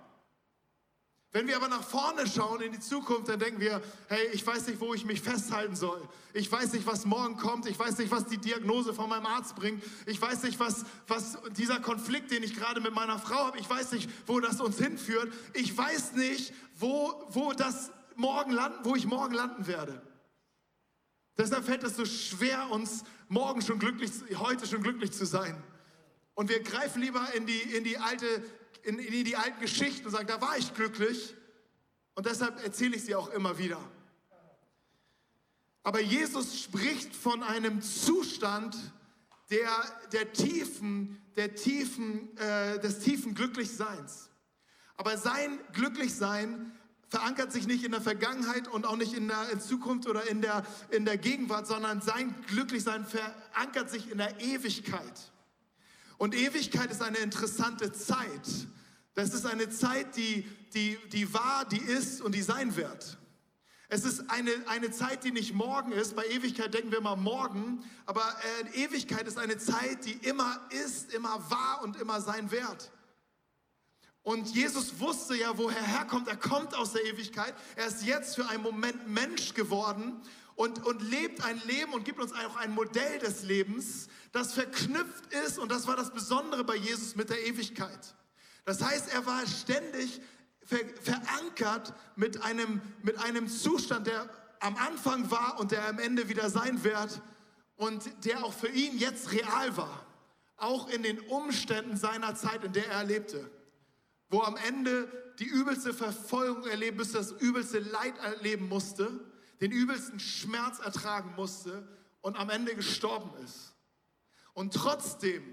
Wenn 1.31 1.47
wir 1.47 1.55
aber 1.57 1.67
nach 1.67 1.83
vorne 1.83 2.25
schauen 2.25 2.61
in 2.61 2.71
die 2.71 2.79
Zukunft, 2.79 3.29
dann 3.29 3.39
denken 3.39 3.59
wir, 3.59 3.81
hey, 4.07 4.29
ich 4.33 4.45
weiß 4.45 4.67
nicht, 4.67 4.79
wo 4.79 4.95
ich 4.95 5.05
mich 5.05 5.21
festhalten 5.21 5.75
soll. 5.75 6.01
Ich 6.33 6.51
weiß 6.51 6.73
nicht, 6.73 6.87
was 6.87 7.05
morgen 7.05 7.37
kommt. 7.37 7.67
Ich 7.67 7.77
weiß 7.77 7.99
nicht, 7.99 8.09
was 8.09 8.25
die 8.25 8.39
Diagnose 8.39 8.95
von 8.95 9.09
meinem 9.09 9.27
Arzt 9.27 9.55
bringt. 9.55 9.83
Ich 10.07 10.19
weiß 10.19 10.41
nicht, 10.41 10.59
was, 10.59 10.85
was 11.07 11.37
dieser 11.55 11.79
Konflikt, 11.79 12.31
den 12.31 12.41
ich 12.41 12.55
gerade 12.55 12.81
mit 12.81 12.95
meiner 12.95 13.19
Frau 13.19 13.45
habe, 13.45 13.59
ich 13.59 13.69
weiß 13.69 13.91
nicht, 13.91 14.09
wo 14.25 14.39
das 14.39 14.59
uns 14.59 14.79
hinführt. 14.79 15.31
Ich 15.53 15.77
weiß 15.77 16.13
nicht, 16.13 16.51
wo, 16.79 17.27
wo 17.29 17.53
das 17.53 17.91
morgen 18.15 18.51
landen, 18.51 18.79
wo 18.83 18.95
ich 18.95 19.05
morgen 19.05 19.35
landen 19.35 19.67
werde. 19.67 20.01
Deshalb 21.37 21.65
fällt 21.65 21.83
es 21.83 21.95
so 21.95 22.05
schwer, 22.05 22.69
uns 22.71 23.03
morgen 23.27 23.61
schon 23.61 23.79
glücklich, 23.79 24.11
heute 24.35 24.67
schon 24.67 24.83
glücklich 24.83 25.11
zu 25.11 25.25
sein. 25.25 25.61
Und 26.33 26.49
wir 26.49 26.61
greifen 26.61 27.01
lieber 27.01 27.33
in 27.33 27.45
die, 27.45 27.59
in 27.59 27.83
die 27.83 27.97
alte 27.97 28.43
in, 28.83 28.99
in 28.99 29.25
die 29.25 29.35
alten 29.35 29.59
Geschichten 29.59 30.05
und 30.05 30.11
sagen, 30.11 30.27
da 30.27 30.41
war 30.41 30.57
ich 30.57 30.73
glücklich. 30.73 31.35
Und 32.15 32.25
deshalb 32.25 32.63
erzähle 32.63 32.95
ich 32.95 33.03
sie 33.03 33.15
auch 33.15 33.29
immer 33.29 33.57
wieder. 33.57 33.79
Aber 35.83 36.01
Jesus 36.01 36.61
spricht 36.61 37.15
von 37.15 37.41
einem 37.43 37.81
Zustand 37.81 38.75
der, 39.49 39.69
der 40.11 40.33
tiefen, 40.33 41.21
der 41.35 41.55
tiefen, 41.55 42.35
äh, 42.37 42.79
des 42.79 42.99
tiefen 42.99 43.33
Glücklichseins. 43.33 44.29
Aber 44.97 45.17
sein 45.17 45.59
Glücklichsein 45.73 46.77
verankert 47.09 47.51
sich 47.51 47.67
nicht 47.67 47.83
in 47.83 47.91
der 47.91 48.01
Vergangenheit 48.01 48.67
und 48.67 48.85
auch 48.85 48.95
nicht 48.95 49.13
in 49.13 49.27
der 49.27 49.49
in 49.49 49.59
Zukunft 49.59 50.07
oder 50.07 50.29
in 50.29 50.41
der, 50.41 50.63
in 50.91 51.05
der 51.05 51.17
Gegenwart, 51.17 51.67
sondern 51.67 52.01
sein 52.01 52.33
Glücklichsein 52.47 53.05
verankert 53.05 53.89
sich 53.89 54.09
in 54.11 54.19
der 54.19 54.39
Ewigkeit. 54.39 55.31
Und 56.17 56.35
Ewigkeit 56.35 56.91
ist 56.91 57.01
eine 57.01 57.17
interessante 57.17 57.91
Zeit. 57.91 58.67
Das 59.15 59.33
ist 59.33 59.45
eine 59.45 59.69
Zeit, 59.69 60.15
die, 60.15 60.47
die, 60.73 60.97
die 61.11 61.33
war, 61.33 61.65
die 61.65 61.81
ist 61.81 62.21
und 62.21 62.35
die 62.35 62.41
sein 62.41 62.75
wird. 62.75 63.17
Es 63.91 64.05
ist 64.05 64.29
eine, 64.29 64.51
eine 64.67 64.91
Zeit, 64.91 65.23
die 65.23 65.31
nicht 65.31 65.55
morgen 65.55 65.91
ist. 65.91 66.15
Bei 66.15 66.23
Ewigkeit 66.27 66.71
denken 66.75 66.91
wir 66.91 66.99
immer 66.99 67.15
morgen. 67.15 67.83
Aber 68.05 68.21
äh, 68.73 68.83
Ewigkeit 68.83 69.27
ist 69.27 69.39
eine 69.39 69.57
Zeit, 69.57 70.05
die 70.05 70.11
immer 70.11 70.61
ist, 70.69 71.11
immer 71.11 71.49
war 71.49 71.81
und 71.81 71.99
immer 71.99 72.21
sein 72.21 72.51
wird. 72.51 72.91
Und 74.23 74.53
Jesus 74.53 74.99
wusste 74.99 75.35
ja, 75.35 75.57
woher 75.57 75.77
er 75.77 75.99
herkommt. 75.99 76.27
Er 76.27 76.35
kommt 76.37 76.75
aus 76.75 76.93
der 76.93 77.05
Ewigkeit. 77.05 77.53
Er 77.75 77.87
ist 77.87 78.03
jetzt 78.03 78.35
für 78.35 78.47
einen 78.47 78.63
Moment 78.63 79.07
Mensch 79.07 79.53
geworden 79.53 80.21
und, 80.59 80.85
und 80.85 81.01
lebt 81.01 81.43
ein 81.45 81.61
Leben 81.65 81.93
und 81.93 82.03
gibt 82.03 82.19
uns 82.19 82.33
auch 82.33 82.57
ein 82.57 82.73
Modell 82.73 83.19
des 83.19 83.43
Lebens, 83.43 84.09
das 84.33 84.53
verknüpft 84.53 85.33
ist, 85.45 85.57
und 85.57 85.71
das 85.71 85.87
war 85.87 85.95
das 85.95 86.11
Besondere 86.11 86.65
bei 86.65 86.75
Jesus 86.75 87.15
mit 87.15 87.29
der 87.29 87.47
Ewigkeit. 87.47 88.13
Das 88.65 88.81
heißt, 88.81 89.13
er 89.13 89.25
war 89.25 89.47
ständig 89.47 90.21
ver 90.65 90.79
verankert 91.01 91.93
mit 92.17 92.43
einem, 92.43 92.81
mit 93.01 93.17
einem 93.19 93.47
Zustand, 93.47 94.05
der 94.07 94.29
am 94.59 94.75
Anfang 94.75 95.31
war 95.31 95.57
und 95.59 95.71
der 95.71 95.87
am 95.87 95.97
Ende 95.97 96.27
wieder 96.27 96.49
sein 96.49 96.83
wird 96.83 97.21
und 97.77 98.25
der 98.25 98.43
auch 98.43 98.53
für 98.53 98.67
ihn 98.67 98.97
jetzt 98.97 99.31
real 99.31 99.77
war. 99.77 100.05
Auch 100.57 100.89
in 100.89 101.03
den 101.03 101.19
Umständen 101.21 101.95
seiner 101.95 102.35
Zeit, 102.35 102.65
in 102.65 102.73
der 102.73 102.87
er 102.89 103.05
lebte. 103.05 103.49
Wo 104.29 104.41
am 104.41 104.57
Ende 104.57 105.07
die 105.39 105.45
übelste 105.45 105.93
Verfolgung 105.93 106.65
erleben 106.67 106.97
musste, 106.97 107.17
das 107.17 107.31
übelste 107.31 107.79
Leid 107.79 108.17
erleben 108.19 108.67
musste, 108.67 109.09
den 109.61 109.71
übelsten 109.71 110.19
Schmerz 110.19 110.79
ertragen 110.79 111.33
musste 111.35 111.87
und 112.21 112.37
am 112.37 112.49
Ende 112.49 112.75
gestorben 112.75 113.31
ist. 113.43 113.73
Und 114.53 114.73
trotzdem 114.73 115.43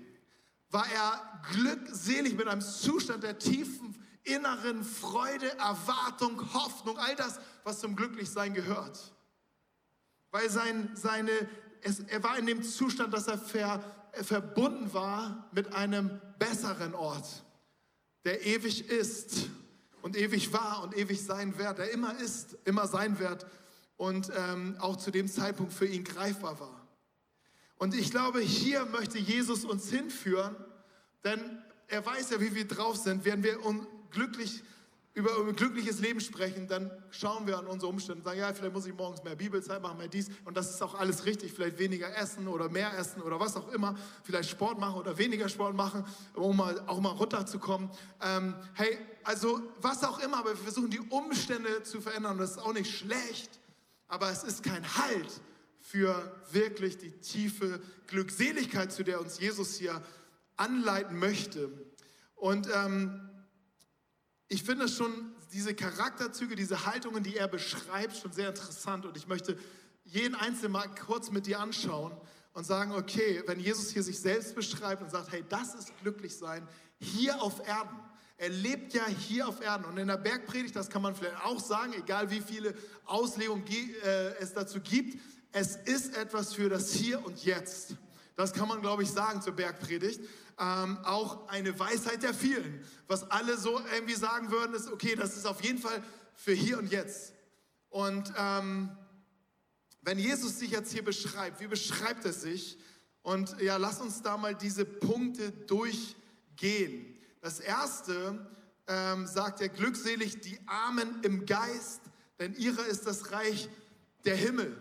war 0.70 0.86
er 0.92 1.42
glückselig 1.52 2.36
mit 2.36 2.48
einem 2.48 2.60
Zustand 2.60 3.22
der 3.22 3.38
tiefen 3.38 3.96
inneren 4.26 4.84
Freude, 4.84 5.48
Erwartung, 5.58 6.52
Hoffnung, 6.52 6.98
all 6.98 7.14
das, 7.14 7.40
was 7.64 7.78
zum 7.78 7.94
Glücklichsein 7.94 8.54
gehört. 8.54 9.14
Weil 10.32 10.50
sein, 10.50 10.90
seine, 10.94 11.30
es, 11.82 12.00
er 12.00 12.22
war 12.22 12.36
in 12.36 12.46
dem 12.46 12.62
Zustand, 12.62 13.14
dass 13.14 13.28
er 13.28 13.38
ver, 13.38 13.82
verbunden 14.12 14.92
war 14.92 15.48
mit 15.52 15.72
einem 15.72 16.20
besseren 16.38 16.94
Ort, 16.94 17.44
der 18.26 18.44
ewig 18.44 18.90
ist 18.90 19.50
und 20.02 20.16
ewig 20.16 20.52
war 20.52 20.82
und 20.82 20.96
ewig 20.96 21.22
sein 21.22 21.56
wird, 21.58 21.78
der 21.78 21.92
immer 21.92 22.18
ist, 22.18 22.56
immer 22.64 22.88
sein 22.88 23.20
wird 23.20 23.46
und 23.96 24.32
ähm, 24.36 24.76
auch 24.80 24.96
zu 24.96 25.12
dem 25.12 25.28
Zeitpunkt 25.28 25.72
für 25.72 25.86
ihn 25.86 26.02
greifbar 26.02 26.58
war. 26.58 26.88
Und 27.76 27.94
ich 27.94 28.10
glaube, 28.10 28.40
hier 28.40 28.84
möchte 28.86 29.16
Jesus 29.18 29.64
uns 29.64 29.90
hinführen, 29.90 30.56
denn 31.22 31.40
er 31.86 32.04
weiß 32.04 32.30
ja, 32.30 32.40
wie 32.40 32.52
wir 32.52 32.66
drauf 32.66 32.96
sind. 32.96 33.24
Wenn 33.24 33.44
wir 33.44 33.64
unglücklich 33.64 34.64
über 35.16 35.30
ein 35.38 35.56
glückliches 35.56 35.98
Leben 36.00 36.20
sprechen, 36.20 36.68
dann 36.68 36.90
schauen 37.10 37.46
wir 37.46 37.58
an 37.58 37.66
unsere 37.66 37.90
Umstände 37.90 38.18
und 38.18 38.24
sagen, 38.24 38.38
ja, 38.38 38.52
vielleicht 38.52 38.74
muss 38.74 38.84
ich 38.84 38.94
morgens 38.94 39.24
mehr 39.24 39.34
Bibelzeit 39.34 39.80
machen, 39.80 39.96
mehr 39.96 40.08
dies. 40.08 40.28
Und 40.44 40.58
das 40.58 40.68
ist 40.68 40.82
auch 40.82 40.94
alles 40.94 41.24
richtig. 41.24 41.54
Vielleicht 41.54 41.78
weniger 41.78 42.14
essen 42.14 42.46
oder 42.46 42.68
mehr 42.68 42.92
essen 42.98 43.22
oder 43.22 43.40
was 43.40 43.56
auch 43.56 43.72
immer. 43.72 43.96
Vielleicht 44.24 44.50
Sport 44.50 44.78
machen 44.78 45.00
oder 45.00 45.16
weniger 45.16 45.48
Sport 45.48 45.74
machen, 45.74 46.04
um 46.34 46.54
mal, 46.54 46.78
auch 46.86 47.00
mal 47.00 47.12
runterzukommen. 47.12 47.88
Ähm, 48.20 48.54
hey, 48.74 48.98
also 49.24 49.62
was 49.80 50.04
auch 50.04 50.18
immer, 50.18 50.36
aber 50.36 50.50
wir 50.50 50.56
versuchen 50.58 50.90
die 50.90 51.00
Umstände 51.00 51.82
zu 51.82 52.02
verändern. 52.02 52.32
Und 52.32 52.38
das 52.38 52.50
ist 52.50 52.58
auch 52.58 52.74
nicht 52.74 52.94
schlecht, 52.94 53.58
aber 54.08 54.30
es 54.30 54.44
ist 54.44 54.62
kein 54.62 54.84
Halt 54.98 55.40
für 55.80 56.30
wirklich 56.52 56.98
die 56.98 57.12
tiefe 57.12 57.80
Glückseligkeit, 58.06 58.92
zu 58.92 59.02
der 59.02 59.18
uns 59.22 59.40
Jesus 59.40 59.76
hier 59.76 60.02
anleiten 60.58 61.18
möchte. 61.18 61.70
Und 62.34 62.68
ähm, 62.74 63.25
ich 64.48 64.62
finde 64.62 64.88
schon 64.88 65.32
diese 65.52 65.74
Charakterzüge, 65.74 66.56
diese 66.56 66.86
Haltungen, 66.86 67.22
die 67.22 67.36
er 67.36 67.48
beschreibt, 67.48 68.16
schon 68.16 68.32
sehr 68.32 68.48
interessant. 68.48 69.06
Und 69.06 69.16
ich 69.16 69.26
möchte 69.26 69.58
jeden 70.04 70.34
Einzelnen 70.34 70.72
mal 70.72 70.88
kurz 70.94 71.30
mit 71.30 71.46
dir 71.46 71.60
anschauen 71.60 72.12
und 72.52 72.64
sagen, 72.64 72.92
okay, 72.92 73.42
wenn 73.46 73.60
Jesus 73.60 73.90
hier 73.90 74.02
sich 74.02 74.18
selbst 74.18 74.54
beschreibt 74.54 75.02
und 75.02 75.10
sagt, 75.10 75.32
hey, 75.32 75.44
das 75.48 75.74
ist 75.74 75.92
glücklich 76.00 76.36
sein, 76.36 76.66
hier 76.98 77.42
auf 77.42 77.66
Erden. 77.66 77.98
Er 78.38 78.50
lebt 78.50 78.92
ja 78.92 79.06
hier 79.06 79.48
auf 79.48 79.60
Erden. 79.60 79.84
Und 79.86 79.96
in 79.98 80.08
der 80.08 80.16
Bergpredigt, 80.16 80.76
das 80.76 80.88
kann 80.88 81.02
man 81.02 81.14
vielleicht 81.14 81.42
auch 81.44 81.58
sagen, 81.58 81.94
egal 81.94 82.30
wie 82.30 82.40
viele 82.40 82.74
Auslegungen 83.06 83.64
äh, 83.66 84.34
es 84.38 84.52
dazu 84.52 84.80
gibt, 84.80 85.18
es 85.52 85.76
ist 85.76 86.16
etwas 86.16 86.52
für 86.52 86.68
das 86.68 86.92
Hier 86.92 87.24
und 87.24 87.44
Jetzt. 87.44 87.96
Das 88.36 88.52
kann 88.52 88.68
man, 88.68 88.82
glaube 88.82 89.02
ich, 89.02 89.10
sagen 89.10 89.42
zur 89.42 89.54
Bergpredigt. 89.54 90.20
Ähm, 90.58 90.98
auch 91.04 91.48
eine 91.48 91.78
Weisheit 91.78 92.22
der 92.22 92.34
vielen. 92.34 92.84
Was 93.08 93.30
alle 93.30 93.58
so 93.58 93.80
irgendwie 93.92 94.14
sagen 94.14 94.50
würden, 94.50 94.74
ist, 94.74 94.90
okay, 94.90 95.16
das 95.16 95.36
ist 95.36 95.46
auf 95.46 95.62
jeden 95.62 95.78
Fall 95.78 96.02
für 96.34 96.52
hier 96.52 96.78
und 96.78 96.90
jetzt. 96.92 97.32
Und 97.88 98.32
ähm, 98.36 98.90
wenn 100.02 100.18
Jesus 100.18 100.58
sich 100.58 100.70
jetzt 100.70 100.92
hier 100.92 101.04
beschreibt, 101.04 101.60
wie 101.60 101.66
beschreibt 101.66 102.24
er 102.24 102.32
sich? 102.32 102.78
Und 103.22 103.60
ja, 103.60 103.76
lass 103.76 104.00
uns 104.00 104.22
da 104.22 104.36
mal 104.36 104.54
diese 104.54 104.84
Punkte 104.84 105.50
durchgehen. 105.50 107.16
Das 107.40 107.58
erste 107.58 108.46
ähm, 108.86 109.26
sagt 109.26 109.60
er, 109.60 109.68
glückselig 109.68 110.40
die 110.42 110.58
Armen 110.66 111.22
im 111.22 111.46
Geist, 111.46 112.02
denn 112.38 112.54
ihrer 112.54 112.86
ist 112.86 113.06
das 113.06 113.32
Reich 113.32 113.68
der 114.24 114.36
Himmel. 114.36 114.76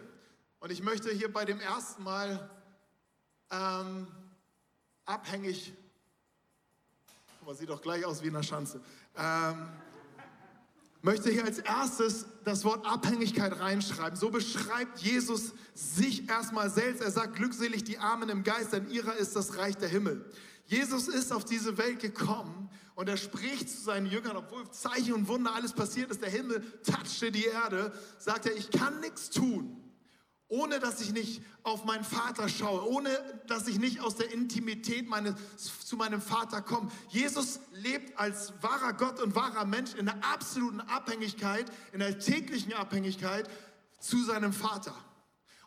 Und 0.60 0.72
ich 0.72 0.84
möchte 0.84 1.10
hier 1.12 1.32
bei 1.32 1.46
dem 1.46 1.60
ersten 1.60 2.04
Mal 2.04 2.50
ähm, 3.52 4.08
abhängig, 5.06 5.74
mal, 7.46 7.56
sieht 7.56 7.70
doch 7.70 7.82
gleich 7.82 8.04
aus 8.06 8.24
wie 8.24 8.28
in 8.28 8.34
der 8.34 8.44
Schanze, 8.44 8.82
ähm, 9.16 9.70
möchte 11.02 11.30
hier 11.30 11.46
als 11.46 11.60
erstes 11.60 12.26
das 12.44 12.64
Wort 12.64 12.86
Abhängigkeit 12.86 13.60
reinschreiben. 13.60 14.18
So 14.18 14.32
beschreibt 14.32 15.00
Jesus 15.00 15.54
sich 15.76 16.28
erstmal 16.28 16.72
selbst. 16.72 17.02
Er 17.02 17.12
sagt, 17.12 17.36
glückselig 17.36 17.84
die 17.84 18.00
Armen 18.00 18.30
im 18.30 18.44
Geist, 18.44 18.74
denn 18.74 18.90
ihrer 18.90 19.16
ist 19.16 19.36
das 19.36 19.58
Reich 19.58 19.78
der 19.78 19.90
Himmel. 19.90 20.26
Jesus 20.66 21.08
ist 21.08 21.32
auf 21.32 21.46
diese 21.46 21.78
Welt 21.78 22.00
gekommen 22.00 22.70
und 22.96 23.08
er 23.08 23.18
spricht 23.18 23.70
zu 23.70 23.84
seinen 23.84 24.08
Jüngern, 24.08 24.36
obwohl 24.36 24.68
Zeichen 24.72 25.14
und 25.14 25.28
Wunder 25.28 25.54
alles 25.54 25.74
passiert 25.74 26.10
ist, 26.10 26.24
der 26.24 26.30
Himmel 26.30 26.64
touchte 26.82 27.32
die 27.32 27.46
Erde, 27.46 27.94
sagt 28.18 28.48
er, 28.48 28.58
ich 28.58 28.72
kann 28.72 29.00
nichts 29.02 29.30
tun, 29.30 29.85
ohne 30.48 30.80
dass 30.80 31.02
ich 31.02 31.12
nicht 31.12 31.42
auf 31.64 31.86
meinen 31.86 32.04
Vater 32.04 32.48
schaue, 32.48 32.88
ohne 32.88 33.10
dass 33.48 33.68
ich 33.68 33.80
nicht 33.80 34.02
aus 34.02 34.16
der 34.16 34.32
Intimität 34.32 35.08
meines, 35.08 35.36
zu 35.86 35.96
meinem 35.98 36.22
Vater 36.22 36.62
komme. 36.62 36.92
Jesus 37.10 37.60
lebt 37.72 38.18
als 38.20 38.54
wahrer 38.62 38.94
Gott 38.94 39.20
und 39.20 39.36
wahrer 39.36 39.66
Mensch 39.66 39.96
in 39.96 40.06
der 40.06 40.24
absoluten 40.24 40.82
Abhängigkeit, 40.82 41.66
in 41.92 42.00
der 42.00 42.20
täglichen 42.20 42.74
Abhängigkeit 42.74 43.50
zu 44.00 44.24
seinem 44.24 44.54
Vater. 44.54 44.96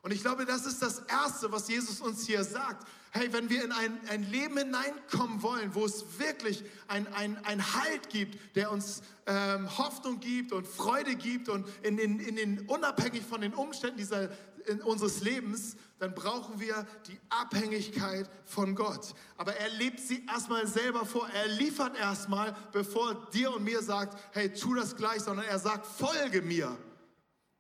Und 0.03 0.13
ich 0.13 0.23
glaube, 0.23 0.45
das 0.45 0.65
ist 0.65 0.81
das 0.81 1.01
Erste, 1.01 1.51
was 1.51 1.69
Jesus 1.69 2.01
uns 2.01 2.25
hier 2.25 2.45
sagt. 2.45 2.87
Hey, 3.11 3.33
wenn 3.33 3.51
wir 3.51 3.65
in 3.65 3.73
ein, 3.73 3.99
ein 4.09 4.23
Leben 4.23 4.57
hineinkommen 4.59 5.43
wollen, 5.43 5.75
wo 5.75 5.85
es 5.85 6.05
wirklich 6.19 6.63
ein, 6.87 7.07
ein, 7.15 7.37
ein 7.45 7.75
Halt 7.75 8.11
gibt, 8.11 8.39
der 8.55 8.71
uns 8.71 9.03
ähm, 9.27 9.77
Hoffnung 9.77 10.21
gibt 10.21 10.53
und 10.53 10.69
Freude 10.69 11.17
gibt 11.17 11.49
und 11.49 11.67
in 11.83 11.97
den, 11.97 12.21
in 12.21 12.37
den, 12.37 12.67
unabhängig 12.69 13.23
von 13.23 13.41
den 13.41 13.55
Umständen 13.55 13.97
dieser, 13.97 14.29
in 14.69 14.81
unseres 14.81 15.21
Lebens, 15.21 15.77
dann 15.99 16.15
brauchen 16.15 16.61
wir 16.61 16.87
die 17.07 17.19
Abhängigkeit 17.29 18.31
von 18.45 18.75
Gott. 18.75 19.15
Aber 19.37 19.55
er 19.57 19.69
lebt 19.71 20.01
sie 20.01 20.25
erstmal 20.27 20.67
selber 20.67 21.05
vor. 21.05 21.29
Er 21.31 21.49
liefert 21.49 21.97
erstmal, 21.97 22.57
bevor 22.73 23.15
dir 23.33 23.53
und 23.55 23.65
mir 23.65 23.83
sagt, 23.83 24.19
hey, 24.33 24.53
tu 24.53 24.75
das 24.75 24.97
gleich, 24.97 25.23
sondern 25.23 25.47
er 25.47 25.59
sagt, 25.59 25.87
folge 25.87 26.43
mir. 26.43 26.77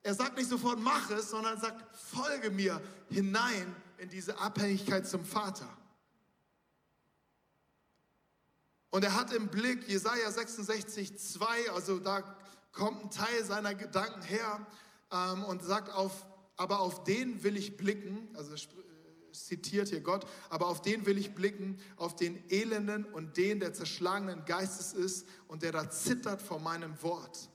Er 0.03 0.15
sagt 0.15 0.37
nicht 0.37 0.49
sofort, 0.49 0.79
mach 0.79 1.11
es, 1.11 1.31
sondern 1.31 1.61
sagt, 1.61 1.85
folge 1.97 2.51
mir 2.51 2.81
hinein 3.11 3.75
in 3.99 4.09
diese 4.09 4.39
Abhängigkeit 4.39 5.07
zum 5.07 5.25
Vater. 5.25 5.69
Und 8.91 9.05
er 9.05 9.15
hat 9.15 9.33
im 9.33 9.49
Blick 9.49 9.87
Jesaja 9.89 10.31
66, 10.31 11.19
2, 11.19 11.73
also 11.73 11.99
da 11.99 12.23
kommt 12.73 13.05
ein 13.05 13.11
Teil 13.11 13.45
seiner 13.45 13.75
Gedanken 13.75 14.23
her 14.23 14.67
ähm, 15.13 15.45
und 15.45 15.63
sagt, 15.63 15.93
auf, 15.93 16.25
aber 16.59 16.81
auf 16.81 17.05
den 17.05 17.43
will 17.43 17.57
ich 17.57 17.77
blicken, 17.77 18.29
also 18.35 18.55
zitiert 19.33 19.89
hier 19.89 20.01
Gott, 20.01 20.27
aber 20.51 20.67
auf 20.67 20.83
den 20.83 21.07
will 21.07 21.17
ich 21.17 21.35
blicken, 21.35 21.79
auf 21.97 22.17
den 22.17 22.43
Elenden 22.51 23.05
und 23.05 23.37
den, 23.37 23.61
der 23.61 23.73
zerschlagenen 23.73 24.45
Geistes 24.45 24.93
ist 24.93 25.27
und 25.47 25.63
der 25.63 25.73
da 25.73 25.89
zittert 25.89 26.43
vor 26.43 26.59
meinem 26.59 27.01
Wort. 27.03 27.49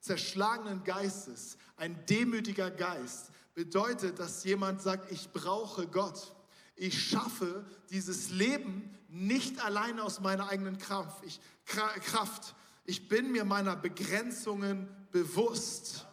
Zerschlagenen 0.00 0.84
Geistes, 0.84 1.56
ein 1.76 2.04
demütiger 2.06 2.70
Geist, 2.70 3.30
bedeutet, 3.54 4.18
dass 4.18 4.44
jemand 4.44 4.82
sagt, 4.82 5.10
ich 5.10 5.30
brauche 5.30 5.86
Gott. 5.86 6.36
Ich 6.76 7.08
schaffe 7.08 7.64
dieses 7.90 8.30
Leben 8.30 8.96
nicht 9.08 9.64
alleine 9.64 10.02
aus 10.04 10.20
meiner 10.20 10.48
eigenen 10.48 10.78
Kraft. 10.78 11.24
Ich, 11.24 11.40
Kraft. 11.64 12.54
ich 12.84 13.08
bin 13.08 13.32
mir 13.32 13.44
meiner 13.44 13.74
Begrenzungen 13.74 14.88
bewusst 15.10 16.06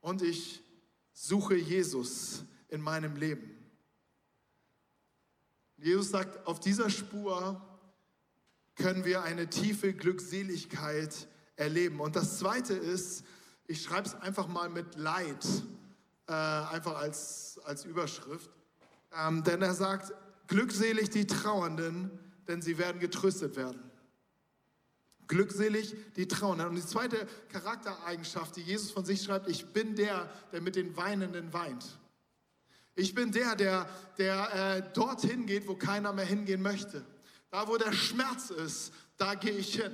und 0.00 0.22
ich 0.22 0.61
suche 1.22 1.54
Jesus 1.54 2.42
in 2.66 2.80
meinem 2.80 3.14
Leben. 3.14 3.48
Jesus 5.76 6.10
sagt, 6.10 6.48
auf 6.48 6.58
dieser 6.58 6.90
Spur 6.90 7.60
können 8.74 9.04
wir 9.04 9.22
eine 9.22 9.48
tiefe 9.48 9.92
Glückseligkeit 9.92 11.28
erleben. 11.54 12.00
Und 12.00 12.16
das 12.16 12.38
Zweite 12.38 12.74
ist, 12.74 13.24
ich 13.68 13.82
schreibe 13.82 14.08
es 14.08 14.14
einfach 14.16 14.48
mal 14.48 14.68
mit 14.68 14.96
Leid 14.96 15.46
äh, 16.26 16.32
einfach 16.32 16.96
als, 16.96 17.60
als 17.64 17.84
Überschrift. 17.84 18.50
Ähm, 19.16 19.44
denn 19.44 19.62
er 19.62 19.74
sagt, 19.74 20.12
glückselig 20.48 21.10
die 21.10 21.28
Trauernden, 21.28 22.10
denn 22.48 22.62
sie 22.62 22.78
werden 22.78 23.00
getröstet 23.00 23.54
werden. 23.54 23.91
Glückselig 25.32 25.94
die 26.16 26.28
Trauernden. 26.28 26.68
Und 26.68 26.74
die 26.76 26.86
zweite 26.86 27.26
Charaktereigenschaft, 27.50 28.56
die 28.56 28.60
Jesus 28.60 28.90
von 28.90 29.04
sich 29.04 29.22
schreibt, 29.22 29.48
ich 29.48 29.66
bin 29.66 29.96
der, 29.96 30.30
der 30.52 30.60
mit 30.60 30.76
den 30.76 30.96
Weinenden 30.96 31.52
weint. 31.52 31.98
Ich 32.94 33.14
bin 33.14 33.32
der, 33.32 33.56
der, 33.56 33.88
der 34.18 34.76
äh, 34.76 34.92
dorthin 34.92 35.46
geht, 35.46 35.66
wo 35.66 35.74
keiner 35.74 36.12
mehr 36.12 36.26
hingehen 36.26 36.60
möchte. 36.60 37.04
Da, 37.50 37.66
wo 37.66 37.78
der 37.78 37.92
Schmerz 37.92 38.50
ist, 38.50 38.92
da 39.16 39.34
gehe 39.34 39.52
ich 39.52 39.74
hin. 39.74 39.92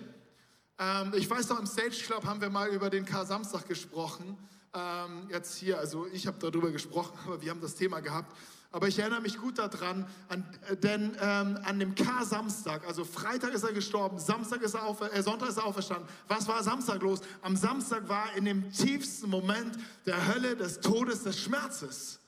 Ähm, 0.78 1.12
ich 1.14 1.30
weiß 1.30 1.49
noch, 1.50 1.61
im 1.61 1.66
Stage 1.66 2.02
Club 2.04 2.25
haben 2.25 2.40
wir 2.40 2.50
mal 2.50 2.68
über 2.71 2.90
den 2.90 3.04
Kar-Samstag 3.04 3.68
gesprochen 3.68 4.37
ähm, 4.75 5.28
jetzt 5.30 5.57
hier, 5.57 5.78
also 5.78 6.07
ich 6.07 6.26
habe 6.26 6.38
darüber 6.38 6.71
gesprochen, 6.71 7.18
aber 7.26 7.40
wir 7.40 7.50
haben 7.50 7.61
das 7.61 7.75
Thema 7.75 8.00
gehabt. 8.00 8.37
Aber 8.71 8.87
ich 8.87 8.99
erinnere 8.99 9.23
mich 9.23 9.39
gut 9.39 9.59
daran, 9.59 10.07
an, 10.29 10.45
äh, 10.69 10.76
denn 10.76 11.17
ähm, 11.21 11.59
an 11.65 11.78
dem 11.78 11.95
K-Samstag, 11.95 12.87
also 12.87 13.04
Freitag 13.04 13.54
ist 13.54 13.63
er 13.63 13.73
gestorben, 13.73 14.19
Samstag 14.19 14.61
ist 14.61 14.75
er 14.75 14.85
auf, 14.85 15.00
äh, 15.00 15.23
Sonntag 15.23 15.49
ist 15.49 15.57
er 15.57 15.65
auferstanden. 15.65 16.07
Was 16.28 16.47
war 16.47 16.63
Samstag 16.63 17.00
los? 17.00 17.21
Am 17.41 17.57
Samstag 17.57 18.09
war 18.09 18.35
in 18.37 18.45
dem 18.45 18.71
tiefsten 18.71 19.31
Moment 19.31 19.78
der 20.04 20.28
Hölle, 20.28 20.54
des 20.54 20.81
Todes, 20.81 21.23
des 21.23 21.41
Schmerzes. 21.41 22.21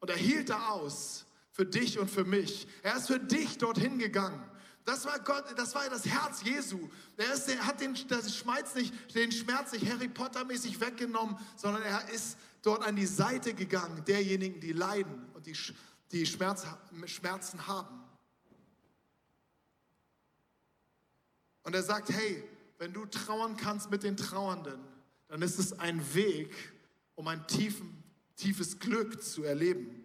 Und 0.00 0.10
er 0.10 0.16
hielt 0.16 0.50
da 0.50 0.68
aus 0.68 1.24
für 1.50 1.64
dich 1.64 1.98
und 1.98 2.10
für 2.10 2.24
mich. 2.24 2.66
Er 2.82 2.96
ist 2.96 3.06
für 3.06 3.18
dich 3.18 3.56
dorthin 3.56 3.98
gegangen. 3.98 4.42
Das 4.84 5.06
war 5.06 5.18
Gott, 5.20 5.44
das 5.56 5.74
war 5.74 5.88
das 5.88 6.04
Herz 6.04 6.42
Jesu. 6.42 6.90
Er, 7.16 7.32
ist, 7.32 7.48
er 7.48 7.66
hat 7.66 7.80
den, 7.80 7.96
das 8.08 8.36
Schmerz 8.36 8.74
nicht, 8.74 8.92
den 9.14 9.32
Schmerz 9.32 9.72
nicht 9.72 9.90
Harry 9.90 10.08
Potter 10.08 10.44
mäßig 10.44 10.80
weggenommen, 10.80 11.36
sondern 11.56 11.82
er 11.82 12.08
ist 12.10 12.36
dort 12.62 12.86
an 12.86 12.96
die 12.96 13.06
Seite 13.06 13.54
gegangen, 13.54 14.02
derjenigen, 14.06 14.60
die 14.60 14.72
leiden 14.72 15.29
und 15.40 15.46
die, 15.46 15.56
die 16.12 16.26
Schmerz, 16.26 16.66
Schmerzen 17.06 17.66
haben. 17.66 18.02
Und 21.62 21.74
er 21.74 21.82
sagt, 21.82 22.10
hey, 22.10 22.44
wenn 22.76 22.92
du 22.92 23.06
trauern 23.06 23.56
kannst 23.56 23.90
mit 23.90 24.02
den 24.02 24.18
Trauernden, 24.18 24.80
dann 25.28 25.40
ist 25.40 25.58
es 25.58 25.78
ein 25.78 26.14
Weg, 26.14 26.54
um 27.14 27.26
ein 27.26 27.46
tiefen, 27.46 28.02
tiefes 28.36 28.78
Glück 28.78 29.22
zu 29.22 29.44
erleben. 29.44 30.04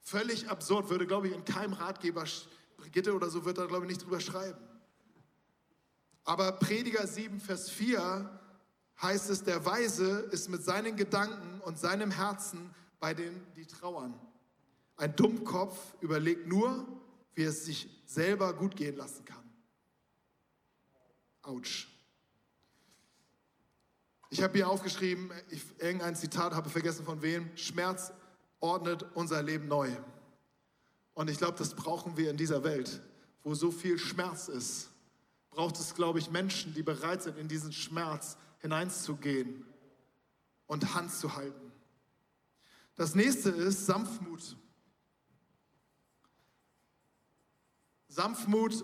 Völlig 0.00 0.48
absurd, 0.48 0.88
würde, 0.88 1.06
glaube 1.06 1.28
ich, 1.28 1.34
in 1.34 1.44
keinem 1.44 1.74
Ratgeber 1.74 2.24
Brigitte 2.78 3.14
oder 3.14 3.28
so 3.28 3.44
wird 3.44 3.58
da, 3.58 3.66
glaube 3.66 3.84
ich, 3.84 3.90
nicht 3.90 4.04
drüber 4.04 4.20
schreiben. 4.20 4.60
Aber 6.24 6.52
Prediger 6.52 7.06
7, 7.06 7.40
Vers 7.40 7.68
4 7.68 8.40
heißt 9.02 9.28
es, 9.28 9.44
der 9.44 9.66
Weise 9.66 10.20
ist 10.30 10.48
mit 10.48 10.64
seinen 10.64 10.96
Gedanken 10.96 11.60
und 11.60 11.78
seinem 11.78 12.10
Herzen 12.10 12.74
bei 13.00 13.12
denen, 13.12 13.46
die 13.54 13.66
trauern. 13.66 14.18
Ein 14.96 15.14
Dummkopf 15.14 15.94
überlegt 16.00 16.46
nur, 16.46 16.86
wie 17.34 17.44
es 17.44 17.64
sich 17.64 17.88
selber 18.06 18.54
gut 18.54 18.76
gehen 18.76 18.96
lassen 18.96 19.24
kann. 19.24 19.44
Autsch. 21.42 21.88
Ich 24.30 24.42
habe 24.42 24.54
hier 24.54 24.68
aufgeschrieben, 24.68 25.30
ich, 25.50 25.62
irgendein 25.78 26.16
Zitat, 26.16 26.54
habe 26.54 26.68
vergessen 26.68 27.04
von 27.04 27.22
wem, 27.22 27.56
Schmerz 27.56 28.12
ordnet 28.58 29.06
unser 29.14 29.42
Leben 29.42 29.68
neu. 29.68 29.90
Und 31.14 31.30
ich 31.30 31.38
glaube, 31.38 31.56
das 31.58 31.74
brauchen 31.74 32.16
wir 32.16 32.30
in 32.30 32.36
dieser 32.36 32.64
Welt, 32.64 33.00
wo 33.42 33.54
so 33.54 33.70
viel 33.70 33.98
Schmerz 33.98 34.48
ist. 34.48 34.90
Braucht 35.50 35.78
es, 35.78 35.94
glaube 35.94 36.18
ich, 36.18 36.30
Menschen, 36.30 36.74
die 36.74 36.82
bereit 36.82 37.22
sind, 37.22 37.38
in 37.38 37.48
diesen 37.48 37.72
Schmerz 37.72 38.36
hineinzugehen 38.58 39.64
und 40.66 40.94
Hand 40.94 41.12
zu 41.12 41.36
halten. 41.36 41.72
Das 42.96 43.14
nächste 43.14 43.50
ist 43.50 43.86
Sanftmut. 43.86 44.56
Sanftmut, 48.16 48.82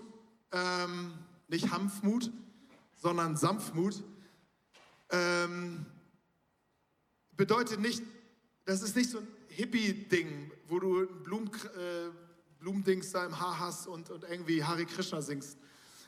ähm, 0.51 1.11
nicht 1.47 1.71
Hanfmut, 1.71 2.31
sondern 3.01 3.35
Sanftmut, 3.35 4.03
ähm, 5.09 5.87
bedeutet 7.31 7.79
nicht, 7.79 8.03
das 8.65 8.83
ist 8.83 8.95
nicht 8.95 9.09
so 9.09 9.17
ein 9.17 9.27
Hippie-Ding, 9.47 10.51
wo 10.67 10.79
du 10.79 10.99
ein 10.99 11.23
Blumen, 11.23 11.47
äh, 11.47 12.11
Blumendings 12.59 13.11
da 13.11 13.25
im 13.25 13.39
Haar 13.39 13.59
hast 13.59 13.87
und, 13.87 14.11
und 14.11 14.23
irgendwie 14.23 14.63
Hare 14.63 14.85
Krishna 14.85 15.19
singst, 15.23 15.57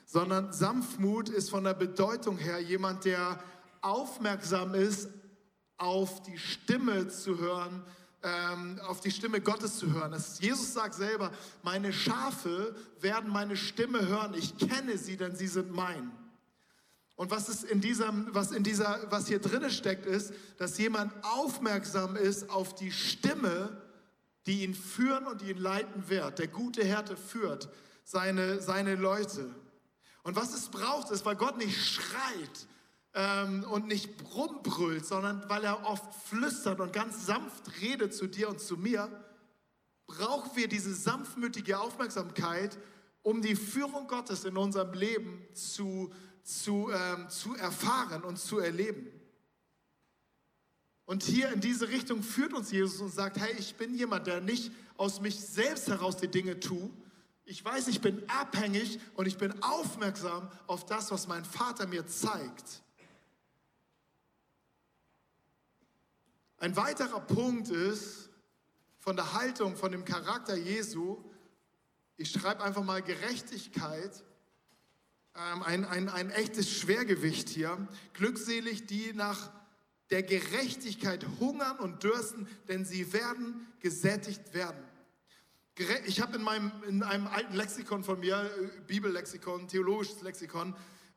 sondern 0.05 0.53
Sanftmut 0.53 1.29
ist 1.29 1.49
von 1.49 1.63
der 1.63 1.73
Bedeutung 1.73 2.37
her 2.37 2.59
jemand, 2.61 3.05
der 3.05 3.43
aufmerksam 3.81 4.75
ist, 4.75 5.09
auf 5.77 6.21
die 6.21 6.37
Stimme 6.37 7.07
zu 7.07 7.39
hören, 7.39 7.83
ähm, 8.25 8.79
auf 8.87 8.99
die 8.99 9.11
Stimme 9.11 9.39
Gottes 9.39 9.77
zu 9.77 9.93
hören. 9.93 10.11
Das, 10.11 10.41
Jesus 10.41 10.73
sagt 10.73 10.95
selber, 10.95 11.31
meine 11.63 11.93
Schafe 11.93 12.75
werden 12.99 13.31
meine 13.31 13.55
Stimme 13.55 14.05
hören. 14.07 14.33
Ich 14.33 14.57
kenne 14.57 14.97
sie, 14.97 15.15
denn 15.15 15.35
sie 15.35 15.47
sind 15.47 15.71
mein. 15.71 16.11
Und 17.15 17.31
was 17.31 17.47
ist 17.47 17.63
in 17.63 17.79
diesem, 17.79 18.27
was 18.33 18.51
in 18.51 18.63
dieser, 18.63 18.99
was 19.09 19.27
hier 19.27 19.39
drinne 19.39 19.69
steckt, 19.69 20.05
ist, 20.05 20.33
dass 20.57 20.77
jemand 20.77 21.13
aufmerksam 21.23 22.17
ist 22.17 22.49
auf 22.49 22.75
die 22.75 22.91
Stimme 22.91 23.81
die 24.45 24.63
ihn 24.63 24.75
führen 24.75 25.25
und 25.27 25.41
die 25.41 25.49
ihn 25.51 25.57
leiten 25.57 26.07
wird. 26.09 26.39
Der 26.39 26.47
gute 26.47 26.83
Härte 26.83 27.17
führt 27.17 27.69
seine, 28.03 28.61
seine 28.61 28.95
Leute. 28.95 29.53
Und 30.23 30.35
was 30.35 30.53
es 30.53 30.69
braucht, 30.69 31.11
ist, 31.11 31.25
weil 31.25 31.35
Gott 31.35 31.57
nicht 31.57 31.83
schreit 31.83 32.67
ähm, 33.15 33.63
und 33.63 33.87
nicht 33.87 34.09
rumbrüllt, 34.35 35.05
sondern 35.05 35.47
weil 35.49 35.63
er 35.63 35.85
oft 35.85 36.13
flüstert 36.27 36.79
und 36.79 36.93
ganz 36.93 37.25
sanft 37.25 37.81
redet 37.81 38.13
zu 38.13 38.27
dir 38.27 38.49
und 38.49 38.59
zu 38.59 38.75
mir, 38.75 39.09
brauchen 40.05 40.55
wir 40.55 40.67
diese 40.67 40.93
sanftmütige 40.93 41.79
Aufmerksamkeit, 41.79 42.77
um 43.23 43.41
die 43.41 43.55
Führung 43.55 44.07
Gottes 44.07 44.43
in 44.43 44.57
unserem 44.57 44.93
Leben 44.93 45.47
zu, 45.53 46.13
zu, 46.43 46.91
ähm, 46.93 47.29
zu 47.29 47.55
erfahren 47.55 48.23
und 48.23 48.37
zu 48.37 48.59
erleben. 48.59 49.07
Und 51.05 51.23
hier 51.23 51.51
in 51.51 51.61
diese 51.61 51.87
Richtung 51.87 52.21
führt 52.21 52.53
uns 52.53 52.71
Jesus 52.71 52.99
und 52.99 53.13
sagt, 53.13 53.37
hey, 53.37 53.55
ich 53.57 53.75
bin 53.75 53.95
jemand, 53.95 54.27
der 54.27 54.41
nicht 54.41 54.71
aus 54.97 55.21
mich 55.21 55.39
selbst 55.39 55.87
heraus 55.87 56.17
die 56.17 56.27
Dinge 56.27 56.59
tut. 56.59 56.91
Ich 57.45 57.63
weiß, 57.63 57.87
ich 57.87 58.01
bin 58.01 58.27
abhängig 58.27 58.99
und 59.15 59.27
ich 59.27 59.37
bin 59.37 59.61
aufmerksam 59.63 60.49
auf 60.67 60.85
das, 60.85 61.11
was 61.11 61.27
mein 61.27 61.45
Vater 61.45 61.87
mir 61.87 62.07
zeigt. 62.07 62.81
Ein 66.65 66.75
weiterer 66.77 67.19
Punkt 67.19 67.69
ist 67.69 68.27
von 68.97 69.15
der 69.15 69.33
Haltung, 69.33 69.75
von 69.75 69.91
dem 69.91 70.03
Charakter 70.03 70.55
Jesu, 70.55 71.23
ich 72.17 72.31
schreibe 72.31 72.63
einfach 72.63 72.83
mal 72.83 73.03
Gerechtigkeit, 73.03 74.23
ähm, 75.35 75.61
ein, 75.61 75.85
ein, 75.85 76.09
ein 76.09 76.31
echtes 76.31 76.71
Schwergewicht 76.71 77.49
hier. 77.49 77.87
Glückselig, 78.13 78.87
die 78.87 79.13
nach 79.13 79.51
der 80.09 80.23
Gerechtigkeit 80.23 81.27
hungern 81.39 81.77
und 81.77 82.01
dürsten, 82.01 82.47
denn 82.67 82.83
sie 82.83 83.13
werden 83.13 83.67
gesättigt 83.79 84.55
werden. 84.55 84.83
Ich 86.07 86.19
habe 86.19 86.35
in, 86.35 86.71
in 86.87 87.03
einem 87.03 87.27
alten 87.27 87.53
Lexikon 87.53 88.03
von 88.03 88.19
mir, 88.19 88.37
äh, 88.37 88.81
Bibellexikon, 88.87 89.67
theologisches 89.67 90.23
Lexikon, 90.23 90.75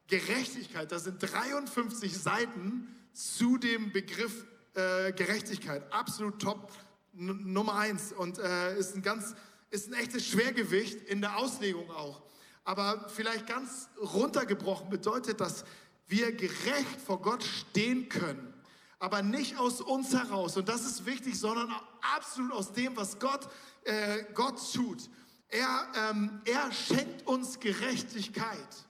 Gerechtigkeit, 0.08 0.92
da 0.92 0.98
sind 0.98 1.22
53 1.22 2.18
Seiten 2.18 2.94
zu 3.14 3.56
dem 3.56 3.92
Begriff 3.92 4.44
äh, 4.78 5.12
Gerechtigkeit. 5.12 5.92
Absolut 5.92 6.40
top, 6.40 6.72
Nummer 7.12 7.74
eins. 7.74 8.12
Und 8.12 8.38
äh, 8.38 8.78
ist, 8.78 8.94
ein 8.94 9.02
ganz, 9.02 9.34
ist 9.70 9.88
ein 9.88 9.94
echtes 9.94 10.26
Schwergewicht 10.26 11.02
in 11.08 11.20
der 11.20 11.36
Auslegung 11.36 11.90
auch. 11.90 12.22
Aber 12.64 13.08
vielleicht 13.08 13.46
ganz 13.46 13.88
runtergebrochen 14.00 14.88
bedeutet 14.88 15.40
das, 15.40 15.64
wir 16.06 16.32
gerecht 16.32 17.00
vor 17.04 17.20
Gott 17.20 17.42
stehen 17.42 18.08
können 18.08 18.54
aber 18.98 19.22
nicht 19.22 19.58
aus 19.58 19.80
uns 19.80 20.12
heraus. 20.12 20.56
Und 20.56 20.68
das 20.68 20.84
ist 20.84 21.06
wichtig, 21.06 21.38
sondern 21.38 21.72
absolut 22.14 22.52
aus 22.52 22.72
dem, 22.72 22.96
was 22.96 23.18
Gott, 23.18 23.48
äh, 23.84 24.24
Gott 24.34 24.60
tut. 24.72 25.08
Er, 25.48 25.88
ähm, 26.10 26.40
er 26.44 26.70
schenkt 26.72 27.26
uns 27.26 27.58
Gerechtigkeit. 27.58 28.86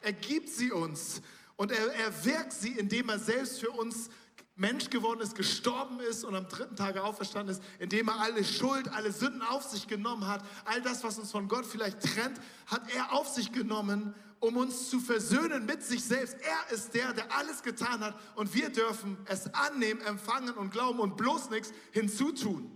Er 0.00 0.12
gibt 0.12 0.48
sie 0.48 0.72
uns 0.72 1.22
und 1.56 1.72
er, 1.72 1.92
er 1.94 2.24
wirkt 2.24 2.52
sie, 2.52 2.72
indem 2.72 3.08
er 3.08 3.18
selbst 3.18 3.60
für 3.60 3.70
uns 3.70 4.10
Mensch 4.56 4.88
geworden 4.88 5.20
ist, 5.20 5.34
gestorben 5.34 6.00
ist 6.00 6.24
und 6.24 6.34
am 6.34 6.48
dritten 6.48 6.76
Tage 6.76 7.04
auferstanden 7.04 7.54
ist, 7.54 7.62
indem 7.78 8.08
er 8.08 8.20
alle 8.20 8.42
Schuld, 8.42 8.88
alle 8.88 9.12
Sünden 9.12 9.42
auf 9.42 9.62
sich 9.62 9.86
genommen 9.86 10.26
hat. 10.26 10.42
All 10.64 10.80
das, 10.80 11.04
was 11.04 11.18
uns 11.18 11.30
von 11.30 11.46
Gott 11.46 11.66
vielleicht 11.66 12.00
trennt, 12.00 12.40
hat 12.66 12.82
er 12.94 13.12
auf 13.12 13.28
sich 13.28 13.52
genommen 13.52 14.14
um 14.38 14.56
uns 14.56 14.90
zu 14.90 15.00
versöhnen 15.00 15.66
mit 15.66 15.82
sich 15.82 16.04
selbst. 16.04 16.36
Er 16.40 16.74
ist 16.74 16.94
der, 16.94 17.12
der 17.12 17.34
alles 17.36 17.62
getan 17.62 18.00
hat 18.00 18.14
und 18.34 18.54
wir 18.54 18.70
dürfen 18.70 19.16
es 19.24 19.52
annehmen, 19.54 20.00
empfangen 20.02 20.54
und 20.54 20.70
glauben 20.70 21.00
und 21.00 21.16
bloß 21.16 21.50
nichts 21.50 21.72
hinzutun. 21.92 22.70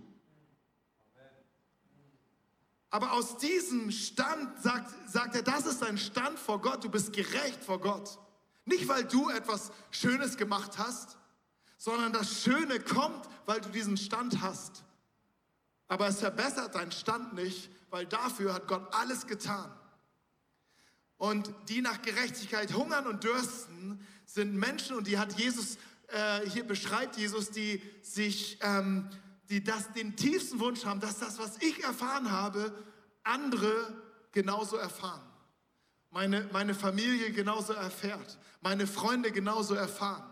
Aber 2.89 3.13
aus 3.13 3.37
diesem 3.37 3.89
Stand 3.89 4.61
sagt, 4.61 4.91
sagt 5.09 5.35
er, 5.35 5.43
das 5.43 5.65
ist 5.65 5.81
ein 5.81 5.97
Stand 5.97 6.37
vor 6.37 6.59
Gott, 6.59 6.83
du 6.83 6.89
bist 6.89 7.13
gerecht 7.13 7.63
vor 7.63 7.79
Gott. 7.79 8.19
Nicht, 8.65 8.87
weil 8.87 9.05
du 9.05 9.29
etwas 9.29 9.71
Schönes 9.91 10.35
gemacht 10.35 10.77
hast, 10.77 11.17
sondern 11.81 12.13
das 12.13 12.43
Schöne 12.43 12.79
kommt, 12.79 13.27
weil 13.47 13.59
du 13.59 13.69
diesen 13.69 13.97
Stand 13.97 14.39
hast. 14.39 14.83
Aber 15.87 16.07
es 16.07 16.19
verbessert 16.19 16.75
deinen 16.75 16.91
Stand 16.91 17.33
nicht, 17.33 17.71
weil 17.89 18.05
dafür 18.05 18.53
hat 18.53 18.67
Gott 18.67 18.87
alles 18.93 19.25
getan. 19.25 19.67
Und 21.17 21.51
die 21.69 21.81
nach 21.81 22.03
Gerechtigkeit 22.03 22.71
hungern 22.75 23.07
und 23.07 23.23
dürsten, 23.23 23.99
sind 24.25 24.55
Menschen, 24.55 24.95
und 24.95 25.07
die 25.07 25.17
hat 25.17 25.39
Jesus, 25.39 25.79
äh, 26.09 26.47
hier 26.51 26.67
beschreibt 26.67 27.17
Jesus, 27.17 27.49
die 27.49 27.81
sich, 28.03 28.59
ähm, 28.61 29.09
die 29.49 29.63
das, 29.63 29.91
den 29.93 30.15
tiefsten 30.15 30.59
Wunsch 30.59 30.85
haben, 30.85 30.99
dass 30.99 31.17
das, 31.17 31.39
was 31.39 31.57
ich 31.63 31.83
erfahren 31.83 32.29
habe, 32.29 32.71
andere 33.23 34.03
genauso 34.31 34.77
erfahren. 34.77 35.27
Meine, 36.11 36.47
meine 36.53 36.75
Familie 36.75 37.31
genauso 37.31 37.73
erfährt, 37.73 38.37
meine 38.61 38.85
Freunde 38.85 39.31
genauso 39.31 39.73
erfahren, 39.73 40.30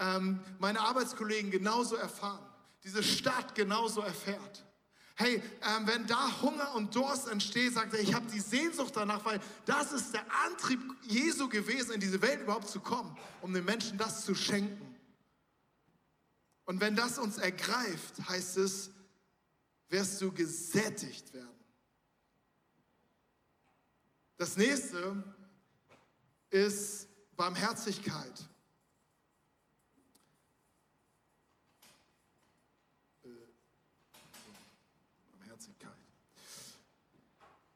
ähm, 0.00 0.40
meine 0.58 0.80
Arbeitskollegen 0.80 1.50
genauso 1.50 1.94
erfahren, 1.94 2.44
diese 2.82 3.02
Stadt 3.02 3.54
genauso 3.54 4.00
erfährt. 4.00 4.64
Hey, 5.14 5.34
ähm, 5.36 5.86
wenn 5.86 6.06
da 6.06 6.40
Hunger 6.40 6.74
und 6.74 6.94
Durst 6.94 7.28
entsteht, 7.28 7.74
sagt 7.74 7.92
er, 7.92 8.00
ich 8.00 8.14
habe 8.14 8.26
die 8.32 8.40
Sehnsucht 8.40 8.96
danach, 8.96 9.22
weil 9.26 9.38
das 9.66 9.92
ist 9.92 10.14
der 10.14 10.24
Antrieb 10.46 10.80
Jesu 11.02 11.48
gewesen, 11.48 11.92
in 11.92 12.00
diese 12.00 12.22
Welt 12.22 12.40
überhaupt 12.40 12.68
zu 12.68 12.80
kommen, 12.80 13.14
um 13.42 13.52
den 13.52 13.66
Menschen 13.66 13.98
das 13.98 14.24
zu 14.24 14.34
schenken. 14.34 14.96
Und 16.64 16.80
wenn 16.80 16.96
das 16.96 17.18
uns 17.18 17.36
ergreift, 17.36 18.14
heißt 18.28 18.56
es, 18.56 18.90
wirst 19.90 20.22
du 20.22 20.32
gesättigt 20.32 21.34
werden. 21.34 21.48
Das 24.38 24.56
nächste 24.56 25.22
ist 26.48 27.08
Barmherzigkeit. 27.36 28.48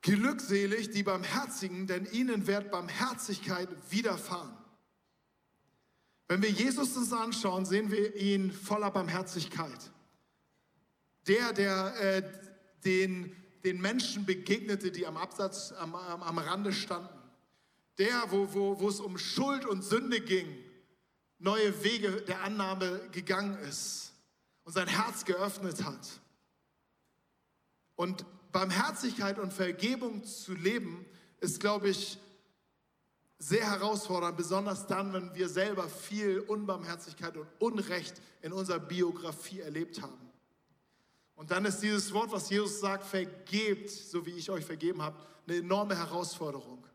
Glückselig 0.04 0.90
die 0.90 1.02
Barmherzigen, 1.02 1.86
denn 1.86 2.04
ihnen 2.04 2.46
wird 2.46 2.70
Barmherzigkeit 2.70 3.70
widerfahren. 3.90 4.54
Wenn 6.28 6.42
wir 6.42 6.50
Jesus 6.50 6.94
uns 6.94 7.10
anschauen, 7.10 7.64
sehen 7.64 7.90
wir 7.90 8.14
ihn 8.14 8.52
voller 8.52 8.90
Barmherzigkeit. 8.90 9.90
Der, 11.26 11.54
der 11.54 11.96
äh, 11.98 12.22
den, 12.84 13.34
den 13.64 13.80
Menschen 13.80 14.26
begegnete, 14.26 14.92
die 14.92 15.06
am 15.06 15.16
Absatz, 15.16 15.72
am, 15.72 15.94
am, 15.94 16.22
am 16.22 16.36
Rande 16.36 16.74
standen. 16.74 17.08
Der, 17.96 18.24
wo, 18.28 18.52
wo, 18.52 18.78
wo 18.78 18.90
es 18.90 19.00
um 19.00 19.16
Schuld 19.16 19.64
und 19.64 19.82
Sünde 19.82 20.20
ging, 20.20 20.54
neue 21.38 21.82
Wege 21.82 22.20
der 22.20 22.42
Annahme 22.42 23.08
gegangen 23.10 23.56
ist 23.60 24.12
und 24.64 24.74
sein 24.74 24.86
Herz 24.86 25.24
geöffnet 25.24 25.82
hat. 25.82 26.20
Und 27.96 28.26
Barmherzigkeit 28.54 29.40
und 29.40 29.52
Vergebung 29.52 30.22
zu 30.22 30.54
leben, 30.54 31.04
ist, 31.40 31.58
glaube 31.58 31.88
ich, 31.88 32.18
sehr 33.36 33.68
herausfordernd, 33.68 34.36
besonders 34.36 34.86
dann, 34.86 35.12
wenn 35.12 35.34
wir 35.34 35.48
selber 35.48 35.88
viel 35.88 36.38
Unbarmherzigkeit 36.38 37.36
und 37.36 37.48
Unrecht 37.58 38.14
in 38.42 38.52
unserer 38.52 38.78
Biografie 38.78 39.58
erlebt 39.58 40.00
haben. 40.00 40.30
Und 41.34 41.50
dann 41.50 41.64
ist 41.64 41.80
dieses 41.80 42.12
Wort, 42.12 42.30
was 42.30 42.48
Jesus 42.48 42.78
sagt, 42.78 43.04
vergebt, 43.04 43.90
so 43.90 44.24
wie 44.24 44.30
ich 44.30 44.48
euch 44.48 44.64
vergeben 44.64 45.02
habe, 45.02 45.18
eine 45.48 45.56
enorme 45.56 45.96
Herausforderung. 45.98 46.86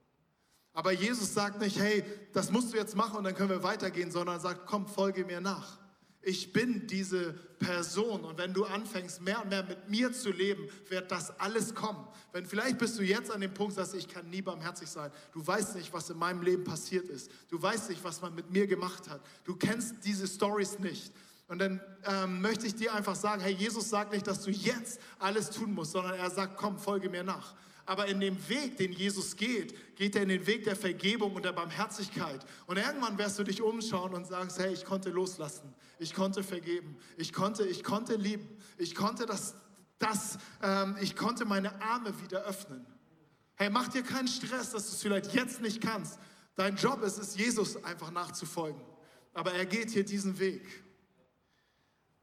Aber 0.71 0.93
Jesus 0.93 1.33
sagt 1.33 1.59
nicht, 1.59 1.77
hey, 1.77 2.05
das 2.31 2.51
musst 2.51 2.71
du 2.71 2.77
jetzt 2.77 2.95
machen 2.95 3.17
und 3.17 3.25
dann 3.25 3.35
können 3.35 3.49
wir 3.49 3.63
weitergehen, 3.63 4.11
sondern 4.11 4.39
sagt, 4.39 4.65
komm, 4.65 4.87
folge 4.87 5.25
mir 5.25 5.41
nach. 5.41 5.77
Ich 6.21 6.51
bin 6.51 6.85
diese 6.87 7.33
Person 7.59 8.21
und 8.25 8.37
wenn 8.37 8.53
du 8.53 8.65
anfängst, 8.65 9.21
mehr 9.21 9.41
und 9.41 9.49
mehr 9.49 9.63
mit 9.63 9.89
mir 9.89 10.11
zu 10.11 10.31
leben, 10.31 10.67
wird 10.89 11.11
das 11.11 11.39
alles 11.39 11.73
kommen. 11.73 12.05
Wenn 12.33 12.45
vielleicht 12.45 12.77
bist 12.77 12.99
du 12.99 13.03
jetzt 13.03 13.31
an 13.31 13.41
dem 13.41 13.53
Punkt, 13.53 13.77
dass 13.77 13.93
ich 13.93 14.07
kann 14.07 14.29
nie 14.29 14.41
barmherzig 14.41 14.89
sein. 14.89 15.11
Du 15.31 15.45
weißt 15.45 15.75
nicht, 15.75 15.93
was 15.93 16.09
in 16.09 16.17
meinem 16.17 16.41
Leben 16.41 16.63
passiert 16.65 17.07
ist. 17.07 17.31
Du 17.49 17.61
weißt 17.61 17.89
nicht, 17.89 18.03
was 18.03 18.21
man 18.21 18.35
mit 18.35 18.51
mir 18.51 18.67
gemacht 18.67 19.09
hat. 19.09 19.21
Du 19.45 19.55
kennst 19.55 19.95
diese 20.03 20.27
Stories 20.27 20.79
nicht. 20.79 21.13
Und 21.47 21.59
dann 21.59 21.81
ähm, 22.05 22.41
möchte 22.41 22.67
ich 22.67 22.75
dir 22.75 22.93
einfach 22.93 23.15
sagen, 23.15 23.41
hey, 23.41 23.53
Jesus 23.53 23.89
sagt 23.89 24.13
nicht, 24.13 24.27
dass 24.27 24.43
du 24.43 24.51
jetzt 24.51 24.99
alles 25.17 25.49
tun 25.49 25.73
musst, 25.73 25.93
sondern 25.93 26.13
er 26.13 26.29
sagt, 26.29 26.57
komm, 26.57 26.77
folge 26.77 27.09
mir 27.09 27.23
nach. 27.23 27.55
Aber 27.89 28.05
in 28.05 28.19
dem 28.19 28.37
Weg, 28.47 28.77
den 28.77 28.93
Jesus 28.93 29.35
geht, 29.35 29.95
geht 29.95 30.15
er 30.15 30.21
in 30.21 30.29
den 30.29 30.45
Weg 30.45 30.63
der 30.63 30.75
Vergebung 30.75 31.33
und 31.33 31.43
der 31.43 31.53
Barmherzigkeit. 31.53 32.45
Und 32.67 32.77
irgendwann 32.77 33.17
wirst 33.17 33.39
du 33.39 33.43
dich 33.43 33.63
umschauen 33.63 34.13
und 34.13 34.27
sagst, 34.27 34.59
hey, 34.59 34.71
ich 34.71 34.85
konnte 34.85 35.09
loslassen, 35.09 35.73
ich 35.97 36.13
konnte 36.13 36.43
vergeben, 36.43 36.99
ich 37.17 37.33
konnte, 37.33 37.65
ich 37.65 37.83
konnte 37.83 38.15
lieben, 38.15 38.47
ich 38.77 38.93
konnte 38.93 39.25
das, 39.25 39.55
das 39.97 40.37
ähm, 40.61 40.97
ich 41.01 41.15
konnte 41.15 41.45
meine 41.45 41.81
Arme 41.81 42.13
wieder 42.21 42.43
öffnen. 42.43 42.85
Hey, 43.55 43.71
mach 43.71 43.87
dir 43.87 44.03
keinen 44.03 44.27
Stress, 44.27 44.69
dass 44.69 44.85
du 44.85 44.93
es 44.93 45.01
vielleicht 45.01 45.33
jetzt 45.33 45.59
nicht 45.59 45.81
kannst. 45.81 46.19
Dein 46.53 46.75
Job 46.75 47.01
ist 47.01 47.17
es, 47.17 47.37
Jesus 47.37 47.83
einfach 47.83 48.11
nachzufolgen. 48.11 48.83
Aber 49.33 49.51
er 49.55 49.65
geht 49.65 49.89
hier 49.89 50.05
diesen 50.05 50.37
Weg. 50.37 50.83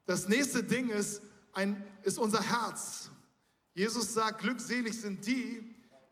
Das 0.05 0.29
nächste 0.29 0.63
Ding 0.63 0.91
ist, 0.91 1.23
ein, 1.53 1.85
ist 2.05 2.21
unser 2.21 2.41
Herz. 2.41 3.11
Jesus 3.77 4.15
sagt, 4.15 4.41
glückselig 4.41 4.99
sind 4.99 5.27
die, 5.27 5.63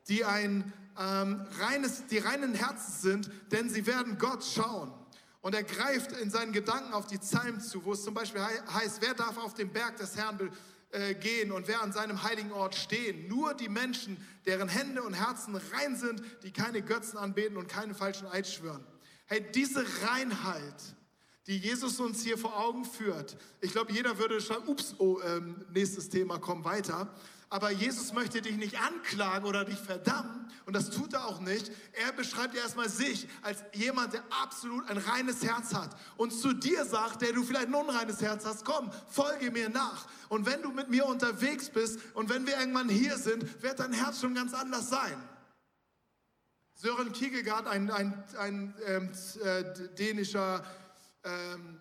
die 0.07 0.23
ein 0.23 0.71
ähm, 0.99 1.47
reines, 1.59 2.07
die 2.09 2.19
reinen 2.19 2.55
Herzens 2.55 3.01
sind, 3.01 3.31
denn 3.51 3.71
sie 3.71 3.87
werden 3.87 4.19
Gott 4.19 4.45
schauen. 4.45 4.93
Und 5.41 5.55
er 5.55 5.63
greift 5.63 6.13
in 6.13 6.29
seinen 6.29 6.53
Gedanken 6.53 6.93
auf 6.93 7.07
die 7.07 7.17
Psalmen 7.17 7.63
zu, 7.63 7.83
wo 7.87 7.95
es 7.95 8.05
zum 8.05 8.13
Beispiel 8.13 8.43
heißt, 8.43 9.01
wer 9.01 9.15
darf 9.15 9.39
auf 9.39 9.55
den 9.55 9.73
Berg 9.73 9.97
des 9.97 10.15
Herrn 10.15 10.51
äh, 10.91 11.15
gehen 11.15 11.53
und 11.53 11.67
wer 11.67 11.81
an 11.81 11.91
seinem 11.91 12.23
heiligen 12.23 12.53
Ort 12.53 12.75
stehen? 12.75 13.29
Nur 13.29 13.55
die 13.55 13.71
Menschen, 13.71 14.19
deren 14.45 14.69
Hände 14.69 15.03
und 15.03 15.15
Herzen 15.15 15.57
rein 15.57 15.97
sind, 15.97 16.21
die 16.43 16.53
keine 16.53 16.83
Götzen 16.83 17.19
anbeten 17.19 17.57
und 17.57 17.67
keine 17.67 17.95
falschen 17.95 18.27
Eid 18.27 18.47
schwören. 18.47 18.85
Hey, 19.25 19.43
diese 19.55 19.87
Reinheit, 20.03 20.95
die 21.47 21.57
Jesus 21.57 21.99
uns 21.99 22.23
hier 22.23 22.37
vor 22.37 22.59
Augen 22.59 22.85
führt. 22.85 23.39
Ich 23.63 23.73
glaube, 23.73 23.91
jeder 23.91 24.19
würde 24.19 24.39
sagen, 24.39 24.69
ups, 24.69 24.95
oh, 24.99 25.19
ähm, 25.25 25.65
nächstes 25.73 26.11
Thema, 26.11 26.39
komm 26.39 26.63
weiter. 26.63 27.15
Aber 27.51 27.71
Jesus 27.71 28.13
möchte 28.13 28.43
dich 28.43 28.57
nicht 28.57 28.81
anklagen 28.81 29.47
oder 29.47 29.65
dich 29.65 29.79
verdammen. 29.79 30.51
Und 30.67 30.75
das 30.75 30.91
tut 30.91 31.13
er 31.13 31.27
auch 31.27 31.41
nicht. 31.41 31.71
Er 31.93 32.13
beschreibt 32.13 32.55
erstmal 32.55 32.89
sich 32.89 33.29
als 33.43 33.63
jemand, 33.73 34.15
der 34.15 34.23
absolut 34.43 34.89
ein 34.89 34.99
reines 34.99 35.45
Herz 35.45 35.75
hat. 35.75 35.97
Und 36.17 36.33
zu 36.33 36.53
dir 36.53 36.85
sagt, 36.85 37.23
der 37.23 37.33
du 37.33 37.45
vielleicht 37.45 37.69
ein 37.69 37.75
unreines 37.75 38.23
Herz 38.23 38.45
hast, 38.47 38.65
komm, 38.65 38.91
folge 39.09 39.51
mir 39.51 39.69
nach. 39.69 40.07
Und 40.29 40.47
wenn 40.47 40.63
du 40.63 40.71
mit 40.71 40.89
mir 40.89 41.07
unterwegs 41.07 41.69
bist 41.69 41.99
und 42.15 42.31
wenn 42.31 42.47
wir 42.47 42.59
irgendwann 42.59 42.89
hier 42.89 43.19
sind, 43.19 43.63
wird 43.63 43.79
dein 43.79 43.93
Herz 43.93 44.21
schon 44.21 44.35
ganz 44.35 44.55
anders 44.55 44.89
sein. 44.89 45.17
Sören 46.75 47.13
Kierkegaard, 47.13 47.67
ein, 47.67 47.91
ein, 47.91 48.25
ein 48.39 48.75
ähm, 48.87 49.13
äh, 49.43 49.95
dänischer 49.97 50.65
ähm, 51.23 51.81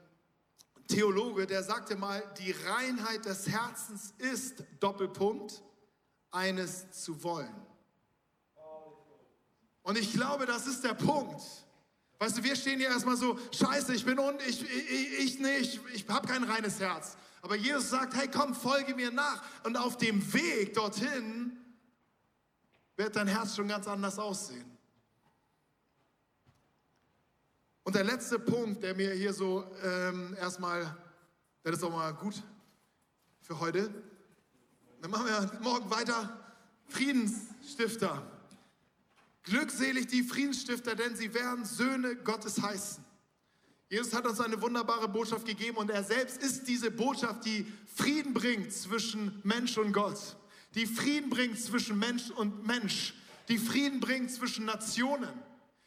Theologe, 0.93 1.47
der 1.47 1.63
sagte 1.63 1.95
mal, 1.95 2.23
die 2.37 2.51
Reinheit 2.51 3.25
des 3.25 3.49
Herzens 3.49 4.13
ist 4.19 4.63
Doppelpunkt, 4.79 5.63
eines 6.31 6.91
zu 6.91 7.23
wollen. 7.23 7.55
Und 9.81 9.97
ich 9.97 10.13
glaube, 10.13 10.45
das 10.45 10.67
ist 10.67 10.83
der 10.83 10.93
Punkt. 10.93 11.41
Weißt 12.19 12.37
du, 12.37 12.43
wir 12.43 12.55
stehen 12.55 12.79
hier 12.79 12.89
erstmal 12.89 13.17
so, 13.17 13.37
scheiße, 13.51 13.93
ich 13.95 14.05
bin 14.05 14.19
und 14.19 14.41
ich, 14.47 14.61
ich, 14.61 15.19
ich 15.19 15.39
nicht, 15.39 15.81
ich 15.93 16.07
habe 16.07 16.27
kein 16.27 16.43
reines 16.43 16.79
Herz. 16.79 17.17
Aber 17.41 17.55
Jesus 17.55 17.89
sagt, 17.89 18.15
hey, 18.15 18.29
komm, 18.29 18.55
folge 18.55 18.95
mir 18.95 19.11
nach. 19.11 19.43
Und 19.63 19.75
auf 19.75 19.97
dem 19.97 20.33
Weg 20.33 20.73
dorthin 20.73 21.57
wird 22.95 23.15
dein 23.15 23.27
Herz 23.27 23.55
schon 23.55 23.67
ganz 23.67 23.87
anders 23.87 24.17
aussehen. 24.19 24.72
Und 27.83 27.95
der 27.95 28.03
letzte 28.03 28.39
Punkt, 28.39 28.81
der 28.81 28.95
mir 28.95 29.13
hier 29.13 29.33
so 29.33 29.65
ähm, 29.83 30.35
erstmal, 30.39 30.95
das 31.63 31.77
ist 31.77 31.83
auch 31.83 31.91
mal 31.91 32.13
gut 32.13 32.41
für 33.41 33.59
heute. 33.59 33.93
Dann 35.01 35.11
machen 35.11 35.25
wir 35.25 35.59
morgen 35.61 35.89
weiter. 35.91 36.39
Friedensstifter. 36.87 38.25
Glückselig 39.43 40.07
die 40.07 40.23
Friedensstifter, 40.23 40.95
denn 40.95 41.15
sie 41.17 41.33
werden 41.33 41.65
Söhne 41.65 42.15
Gottes 42.15 42.61
heißen. 42.61 43.03
Jesus 43.89 44.13
hat 44.13 44.25
uns 44.25 44.39
eine 44.39 44.61
wunderbare 44.61 45.09
Botschaft 45.09 45.45
gegeben 45.45 45.77
und 45.77 45.91
er 45.91 46.03
selbst 46.03 46.41
ist 46.41 46.67
diese 46.67 46.89
Botschaft, 46.89 47.45
die 47.45 47.71
Frieden 47.93 48.33
bringt 48.33 48.71
zwischen 48.71 49.39
Mensch 49.43 49.77
und 49.77 49.91
Gott, 49.91 50.37
die 50.73 50.87
Frieden 50.87 51.29
bringt 51.29 51.59
zwischen 51.59 51.99
Mensch 51.99 52.31
und 52.31 52.65
Mensch, 52.65 53.13
die 53.49 53.57
Frieden 53.57 53.99
bringt 53.99 54.31
zwischen 54.31 54.65
Nationen. 54.65 55.29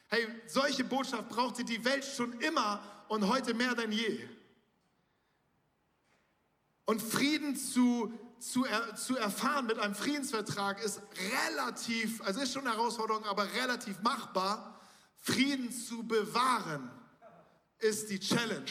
Hey, 0.08 0.26
solche 0.46 0.84
Botschaft 0.84 1.28
brauchte 1.28 1.64
die 1.64 1.84
Welt 1.84 2.04
schon 2.04 2.40
immer 2.40 2.80
und 3.08 3.26
heute 3.26 3.54
mehr 3.54 3.74
denn 3.74 3.92
je. 3.92 4.20
Und 6.84 7.02
Frieden 7.02 7.56
zu, 7.56 8.12
zu, 8.38 8.64
er, 8.64 8.94
zu 8.94 9.16
erfahren 9.16 9.66
mit 9.66 9.78
einem 9.78 9.94
Friedensvertrag 9.94 10.82
ist 10.82 11.00
relativ, 11.32 12.22
also 12.22 12.40
ist 12.40 12.52
schon 12.52 12.66
eine 12.66 12.76
Herausforderung, 12.76 13.24
aber 13.24 13.52
relativ 13.54 14.00
machbar. 14.02 14.80
Frieden 15.16 15.72
zu 15.72 16.04
bewahren 16.04 16.88
ist 17.80 18.08
die 18.10 18.20
Challenge. 18.20 18.70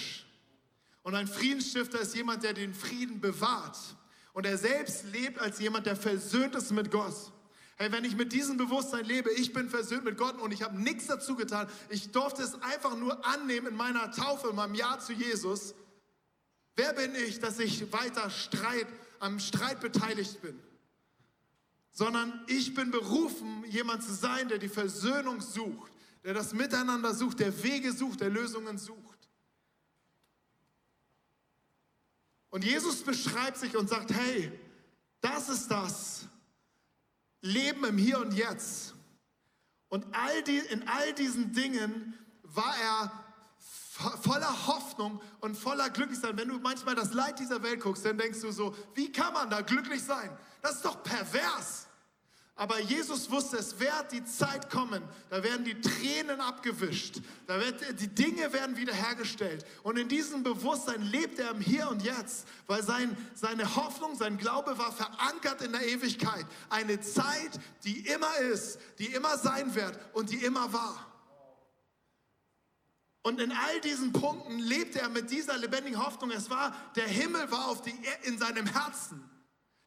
Und 1.04 1.14
ein 1.14 1.28
Friedensstifter 1.28 2.00
ist 2.00 2.16
jemand, 2.16 2.44
der 2.44 2.54
den 2.54 2.74
Frieden 2.74 3.20
bewahrt. 3.20 3.78
Und 4.34 4.46
er 4.46 4.58
selbst 4.58 5.04
lebt 5.12 5.40
als 5.40 5.60
jemand, 5.60 5.86
der 5.86 5.98
versöhnt 5.98 6.56
ist 6.56 6.72
mit 6.72 6.90
Gott. 6.90 7.32
Hey, 7.78 7.92
wenn 7.92 8.06
ich 8.06 8.16
mit 8.16 8.32
diesem 8.32 8.56
Bewusstsein 8.56 9.04
lebe, 9.04 9.30
ich 9.32 9.52
bin 9.52 9.70
versöhnt 9.70 10.06
mit 10.06 10.18
Gott 10.18 10.40
und 10.40 10.54
ich 10.54 10.64
habe 10.64 10.82
nichts 10.82 11.08
dazu 11.08 11.36
getan, 11.36 11.68
ich 11.90 12.12
durfte 12.12 12.42
es 12.42 12.62
einfach 12.62 12.96
nur 12.98 13.26
annehmen 13.26 13.68
in 13.68 13.76
meiner 13.76 14.12
Taufe, 14.12 14.50
in 14.50 14.56
meinem 14.56 14.76
Ja 14.76 14.98
zu 14.98 15.12
Jesus. 15.12 15.76
Wer 16.78 16.94
bin 16.94 17.14
ich, 17.16 17.40
dass 17.40 17.60
ich 17.60 17.92
weiter 17.92 18.30
Streit, 18.30 18.88
am 19.20 19.40
Streit 19.40 19.82
beteiligt 19.82 20.42
bin? 20.42 20.58
Sondern 21.92 22.46
ich 22.48 22.74
bin 22.74 22.92
berufen, 22.92 23.66
jemand 23.68 24.04
zu 24.04 24.14
sein, 24.14 24.48
der 24.48 24.58
die 24.58 24.70
Versöhnung 24.70 25.42
sucht, 25.42 25.92
der 26.24 26.34
das 26.34 26.54
Miteinander 26.54 27.14
sucht, 27.14 27.42
der 27.42 27.62
Wege 27.62 27.92
sucht, 27.92 28.22
der 28.22 28.30
Lösungen 28.30 28.78
sucht. 28.78 29.30
Und 32.50 32.64
Jesus 32.64 33.04
beschreibt 33.04 33.58
sich 33.58 33.76
und 33.76 33.90
sagt, 33.90 34.14
hey, 34.14 34.50
das 35.20 35.50
ist 35.50 35.68
das, 35.68 36.15
Leben 37.46 37.86
im 37.86 37.98
Hier 37.98 38.20
und 38.20 38.34
Jetzt. 38.34 38.96
Und 39.90 40.06
all 40.14 40.44
die, 40.44 40.58
in 40.58 40.88
all 40.88 41.14
diesen 41.14 41.54
Dingen 41.54 42.14
war 42.42 42.76
er 42.78 43.26
voller 44.22 44.68
Hoffnung 44.68 45.22
und 45.40 45.56
voller 45.56 45.90
Glücklichsein. 45.90 46.36
Wenn 46.38 46.50
du 46.50 46.60
manchmal 46.60 46.96
das 46.96 47.14
Leid 47.14 47.40
dieser 47.40 47.62
Welt 47.64 47.80
guckst, 47.80 48.04
dann 48.04 48.18
denkst 48.18 48.42
du 48.42 48.52
so, 48.52 48.76
wie 48.96 49.12
kann 49.12 49.32
man 49.34 49.50
da 49.50 49.62
glücklich 49.62 50.04
sein? 50.04 50.36
Das 50.62 50.78
ist 50.78 50.86
doch 50.86 51.02
pervers. 51.04 51.88
Aber 52.58 52.80
Jesus 52.80 53.30
wusste, 53.30 53.58
es 53.58 53.78
wird 53.82 54.14
die 54.14 54.24
Zeit 54.24 54.70
kommen, 54.70 55.04
da 55.30 55.44
werden 55.44 55.66
die 55.66 55.80
Tränen 55.82 56.40
abgewischt, 56.40 57.20
da 57.48 57.60
wird, 57.60 58.00
die 58.00 58.08
Dinge 58.08 58.54
werden 58.54 58.78
wiederhergestellt. 58.78 59.66
Und 59.84 59.98
in 59.98 60.08
diesem 60.08 60.42
Bewusstsein 60.42 61.02
lebt 61.02 61.38
er 61.38 61.52
im 61.52 61.60
Hier 61.60 61.90
und 61.90 62.02
Jetzt, 62.02 62.48
weil 62.68 62.82
sein, 62.82 63.18
seine 63.34 63.76
Hoffnung, 63.76 64.16
sein 64.16 64.38
Glaube 64.38 64.78
war 64.78 64.94
verankert 64.94 65.64
in 65.64 65.74
der 65.74 65.86
Ewigkeit. 65.86 66.46
Eine 66.70 67.02
Zeit, 67.02 67.60
die 67.84 68.08
immer 68.08 68.38
ist, 68.38 68.80
die 69.00 69.08
immer 69.08 69.38
sein 69.38 69.76
wird 69.76 70.00
und 70.14 70.30
die 70.30 70.38
immer 70.38 70.72
war. 70.72 71.12
Und 73.22 73.42
in 73.42 73.52
all 73.52 73.82
diesen 73.82 74.14
Punkten 74.14 74.60
lebte 74.60 75.02
er 75.02 75.10
mit 75.10 75.30
dieser 75.30 75.58
lebendigen 75.58 76.02
Hoffnung. 76.02 76.32
Es 76.32 76.50
war, 76.50 76.74
der 76.96 77.08
Himmel 77.08 77.52
war 77.52 77.68
auf 77.68 77.82
die, 77.82 77.94
in 78.24 78.38
seinem 78.38 78.68
Herzen. 78.68 79.30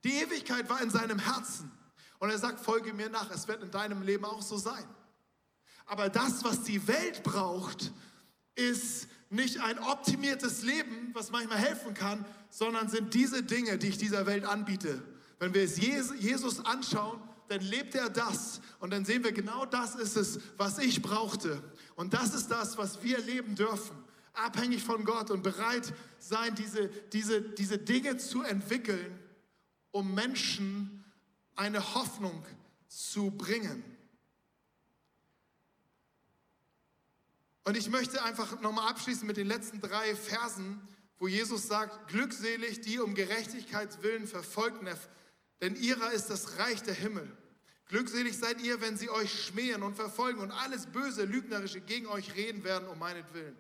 Die 0.04 0.12
Ewigkeit 0.12 0.68
war 0.68 0.82
in 0.82 0.90
seinem 0.90 1.18
Herzen. 1.18 1.70
Und 2.18 2.30
er 2.30 2.38
sagt, 2.38 2.60
folge 2.60 2.92
mir 2.92 3.08
nach, 3.08 3.30
es 3.30 3.46
wird 3.46 3.62
in 3.62 3.70
deinem 3.70 4.02
Leben 4.02 4.24
auch 4.24 4.42
so 4.42 4.56
sein. 4.56 4.84
Aber 5.86 6.08
das, 6.08 6.44
was 6.44 6.62
die 6.62 6.86
Welt 6.86 7.22
braucht, 7.22 7.92
ist 8.54 9.08
nicht 9.30 9.60
ein 9.60 9.78
optimiertes 9.78 10.62
Leben, 10.62 11.10
was 11.14 11.30
manchmal 11.30 11.58
helfen 11.58 11.94
kann, 11.94 12.24
sondern 12.50 12.88
sind 12.88 13.14
diese 13.14 13.42
Dinge, 13.42 13.78
die 13.78 13.88
ich 13.88 13.98
dieser 13.98 14.26
Welt 14.26 14.44
anbiete. 14.44 15.02
Wenn 15.38 15.54
wir 15.54 15.62
es 15.62 15.78
Jesus 15.78 16.64
anschauen, 16.64 17.20
dann 17.48 17.60
lebt 17.60 17.94
er 17.94 18.10
das. 18.10 18.60
Und 18.80 18.90
dann 18.90 19.04
sehen 19.04 19.24
wir, 19.24 19.32
genau 19.32 19.64
das 19.64 19.94
ist 19.94 20.16
es, 20.16 20.40
was 20.56 20.78
ich 20.78 21.00
brauchte. 21.00 21.62
Und 21.94 22.14
das 22.14 22.34
ist 22.34 22.48
das, 22.48 22.76
was 22.76 23.02
wir 23.02 23.18
leben 23.20 23.54
dürfen. 23.54 23.96
Abhängig 24.34 24.82
von 24.82 25.04
Gott 25.04 25.30
und 25.30 25.42
bereit 25.42 25.92
sein, 26.18 26.54
diese, 26.54 26.88
diese, 27.12 27.40
diese 27.40 27.78
Dinge 27.78 28.18
zu 28.18 28.42
entwickeln, 28.42 29.18
um 29.90 30.14
Menschen 30.14 30.90
zu 30.92 31.07
eine 31.58 31.94
Hoffnung 31.94 32.44
zu 32.86 33.30
bringen. 33.30 33.84
Und 37.64 37.76
ich 37.76 37.90
möchte 37.90 38.22
einfach 38.22 38.60
nochmal 38.60 38.88
abschließen 38.88 39.26
mit 39.26 39.36
den 39.36 39.46
letzten 39.46 39.80
drei 39.80 40.14
Versen, 40.14 40.80
wo 41.18 41.28
Jesus 41.28 41.66
sagt, 41.66 42.08
glückselig 42.08 42.80
die 42.80 42.98
um 42.98 43.14
Gerechtigkeits 43.14 44.02
willen 44.02 44.26
verfolgten, 44.26 44.88
denn 45.60 45.74
ihrer 45.76 46.12
ist 46.12 46.30
das 46.30 46.58
Reich 46.58 46.82
der 46.82 46.94
Himmel. 46.94 47.28
Glückselig 47.86 48.38
seid 48.38 48.60
ihr, 48.62 48.80
wenn 48.80 48.96
sie 48.96 49.10
euch 49.10 49.44
schmähen 49.44 49.82
und 49.82 49.96
verfolgen 49.96 50.40
und 50.40 50.52
alles 50.52 50.86
Böse, 50.86 51.24
Lügnerische 51.24 51.80
gegen 51.80 52.06
euch 52.06 52.36
reden 52.36 52.62
werden 52.62 52.86
um 52.88 52.98
meinetwillen. 52.98 53.56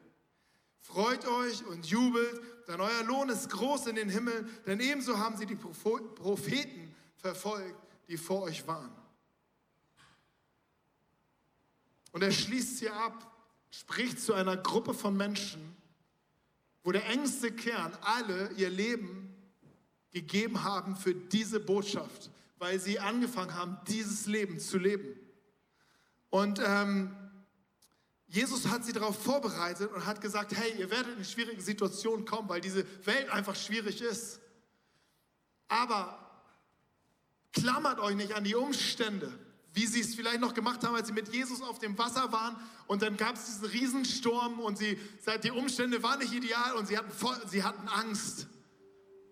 Freut 0.80 1.26
euch 1.26 1.66
und 1.66 1.84
jubelt, 1.86 2.40
denn 2.68 2.80
euer 2.80 3.02
Lohn 3.04 3.28
ist 3.28 3.50
groß 3.50 3.88
in 3.88 3.96
den 3.96 4.08
Himmel, 4.08 4.48
denn 4.66 4.80
ebenso 4.80 5.18
haben 5.18 5.36
sie 5.36 5.46
die 5.46 5.56
Propheten 5.56 6.94
verfolgt, 7.16 7.87
die 8.08 8.16
vor 8.16 8.42
euch 8.42 8.66
waren. 8.66 8.90
Und 12.12 12.22
er 12.22 12.32
schließt 12.32 12.78
hier 12.78 12.96
ab, 12.96 13.30
spricht 13.70 14.20
zu 14.20 14.32
einer 14.32 14.56
Gruppe 14.56 14.94
von 14.94 15.16
Menschen, 15.16 15.76
wo 16.82 16.90
der 16.90 17.06
engste 17.06 17.52
Kern 17.52 17.96
alle 18.00 18.50
ihr 18.52 18.70
Leben 18.70 19.34
gegeben 20.10 20.64
haben 20.64 20.96
für 20.96 21.14
diese 21.14 21.60
Botschaft, 21.60 22.30
weil 22.58 22.80
sie 22.80 22.98
angefangen 22.98 23.54
haben, 23.54 23.78
dieses 23.86 24.26
Leben 24.26 24.58
zu 24.58 24.78
leben. 24.78 25.14
Und 26.30 26.60
ähm, 26.64 27.14
Jesus 28.26 28.68
hat 28.68 28.84
sie 28.84 28.92
darauf 28.92 29.22
vorbereitet 29.22 29.90
und 29.92 30.06
hat 30.06 30.20
gesagt, 30.20 30.54
hey, 30.56 30.78
ihr 30.78 30.90
werdet 30.90 31.16
in 31.16 31.24
schwierige 31.24 31.60
Situation 31.62 32.24
kommen, 32.24 32.48
weil 32.48 32.60
diese 32.60 32.84
Welt 33.06 33.30
einfach 33.30 33.54
schwierig 33.54 34.00
ist. 34.00 34.40
Aber 35.68 36.27
Klammert 37.52 37.98
euch 37.98 38.14
nicht 38.14 38.34
an 38.34 38.44
die 38.44 38.54
Umstände, 38.54 39.32
wie 39.72 39.86
sie 39.86 40.00
es 40.00 40.14
vielleicht 40.14 40.40
noch 40.40 40.54
gemacht 40.54 40.84
haben, 40.84 40.94
als 40.94 41.08
sie 41.08 41.12
mit 41.12 41.32
Jesus 41.32 41.62
auf 41.62 41.78
dem 41.78 41.96
Wasser 41.98 42.32
waren 42.32 42.56
und 42.88 43.02
dann 43.02 43.16
gab 43.16 43.36
es 43.36 43.44
diesen 43.44 43.66
Riesensturm 43.66 44.60
und 44.60 44.78
sie, 44.78 44.98
die 45.44 45.50
Umstände 45.50 46.02
waren 46.02 46.18
nicht 46.18 46.32
ideal 46.32 46.74
und 46.74 46.88
sie 46.88 46.96
hatten, 46.96 47.10
voll, 47.10 47.36
sie 47.46 47.62
hatten 47.62 47.86
Angst. 47.86 48.48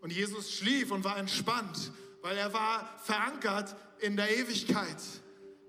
Und 0.03 0.13
Jesus 0.13 0.53
schlief 0.53 0.91
und 0.91 1.05
war 1.05 1.17
entspannt, 1.17 1.91
weil 2.21 2.37
er 2.37 2.53
war 2.53 2.99
verankert 3.03 3.75
in 3.99 4.17
der 4.17 4.37
Ewigkeit, 4.37 5.03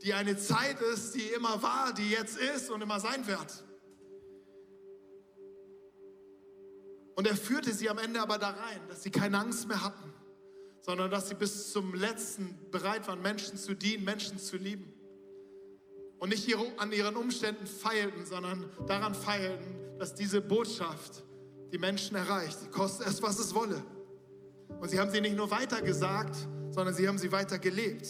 die 0.04 0.14
eine 0.14 0.38
Zeit 0.38 0.82
ist, 0.82 1.16
die 1.16 1.28
immer 1.30 1.64
war, 1.64 1.94
die 1.94 2.10
jetzt 2.10 2.38
ist 2.38 2.70
und 2.70 2.82
immer 2.82 3.00
sein 3.00 3.26
wird. 3.26 3.64
Und 7.16 7.26
er 7.26 7.38
führte 7.38 7.74
sie 7.74 7.90
am 7.90 7.98
Ende 7.98 8.22
aber 8.22 8.38
da 8.38 8.50
rein, 8.50 8.82
dass 8.90 9.02
sie 9.02 9.12
keine 9.12 9.40
Angst 9.40 9.68
mehr 9.68 9.82
hatten, 9.82 10.14
sondern 10.88 11.12
dass 11.12 11.28
sie 11.28 11.36
bis 11.36 11.74
zum 11.74 11.94
letzten 11.94 12.58
bereit 12.72 13.06
waren, 13.10 13.22
Menschen 13.22 13.58
zu 13.58 13.76
dienen, 13.76 14.06
Menschen 14.06 14.40
zu 14.40 14.56
lieben. 14.56 14.94
Und 16.18 16.30
nicht 16.30 16.50
an 16.78 16.94
ihren 16.94 17.18
Umständen 17.18 17.68
feilten, 17.68 18.26
sondern 18.26 18.72
daran 18.88 19.14
feilten, 19.14 19.76
dass 20.00 20.16
diese 20.16 20.40
Botschaft 20.40 21.26
die 21.74 21.78
Menschen 21.78 22.16
erreicht, 22.16 22.72
kostet 22.72 23.06
es, 23.08 23.22
was 23.22 23.38
es 23.38 23.54
wolle. 23.54 23.84
Und 24.80 24.88
sie 24.90 24.98
haben 24.98 25.12
sie 25.12 25.20
nicht 25.20 25.36
nur 25.36 25.52
weitergesagt, 25.52 26.38
sondern 26.72 26.94
sie 26.96 27.06
haben 27.06 27.18
sie 27.18 27.34
weiter 27.34 27.60
gelebt. 27.60 28.08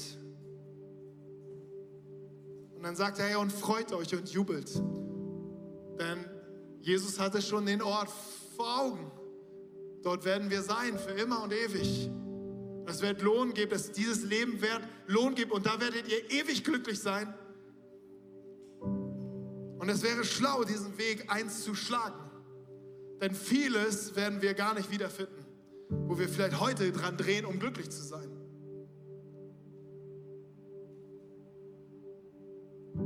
Und 2.75 2.83
dann 2.83 2.95
sagt 2.95 3.17
er, 3.17 3.31
ja, 3.31 3.37
und 3.39 3.51
freut 3.51 3.91
euch 3.91 4.13
und 4.13 4.29
jubelt. 4.29 4.71
Denn 5.99 6.23
Jesus 6.81 7.19
hatte 7.19 7.41
schon 7.41 7.65
den 7.65 7.81
Ort 7.81 8.09
vor 8.55 8.81
Augen. 8.81 9.11
Dort 10.03 10.25
werden 10.25 10.51
wir 10.51 10.61
sein, 10.61 10.99
für 10.99 11.13
immer 11.13 11.41
und 11.43 11.51
ewig. 11.51 12.11
Es 12.87 13.01
wird 13.01 13.21
Lohn 13.21 13.53
geben, 13.53 13.71
dass 13.71 13.91
dieses 13.91 14.23
Leben 14.23 14.61
wird 14.61 14.81
Lohn 15.07 15.35
gibt 15.35 15.51
und 15.51 15.65
da 15.65 15.79
werdet 15.79 16.07
ihr 16.07 16.31
ewig 16.31 16.63
glücklich 16.63 16.99
sein. 16.99 17.33
Und 18.81 19.89
es 19.89 20.01
wäre 20.03 20.23
schlau, 20.23 20.63
diesen 20.63 20.97
Weg 20.97 21.25
eins 21.27 21.63
zu 21.63 21.75
schlagen. 21.75 22.19
Denn 23.21 23.35
vieles 23.35 24.15
werden 24.15 24.41
wir 24.41 24.53
gar 24.53 24.73
nicht 24.73 24.89
wiederfinden, 24.89 25.45
wo 25.89 26.17
wir 26.17 26.29
vielleicht 26.29 26.61
heute 26.61 26.91
dran 26.93 27.17
drehen, 27.17 27.45
um 27.45 27.59
glücklich 27.59 27.89
zu 27.89 28.03
sein. 28.03 28.31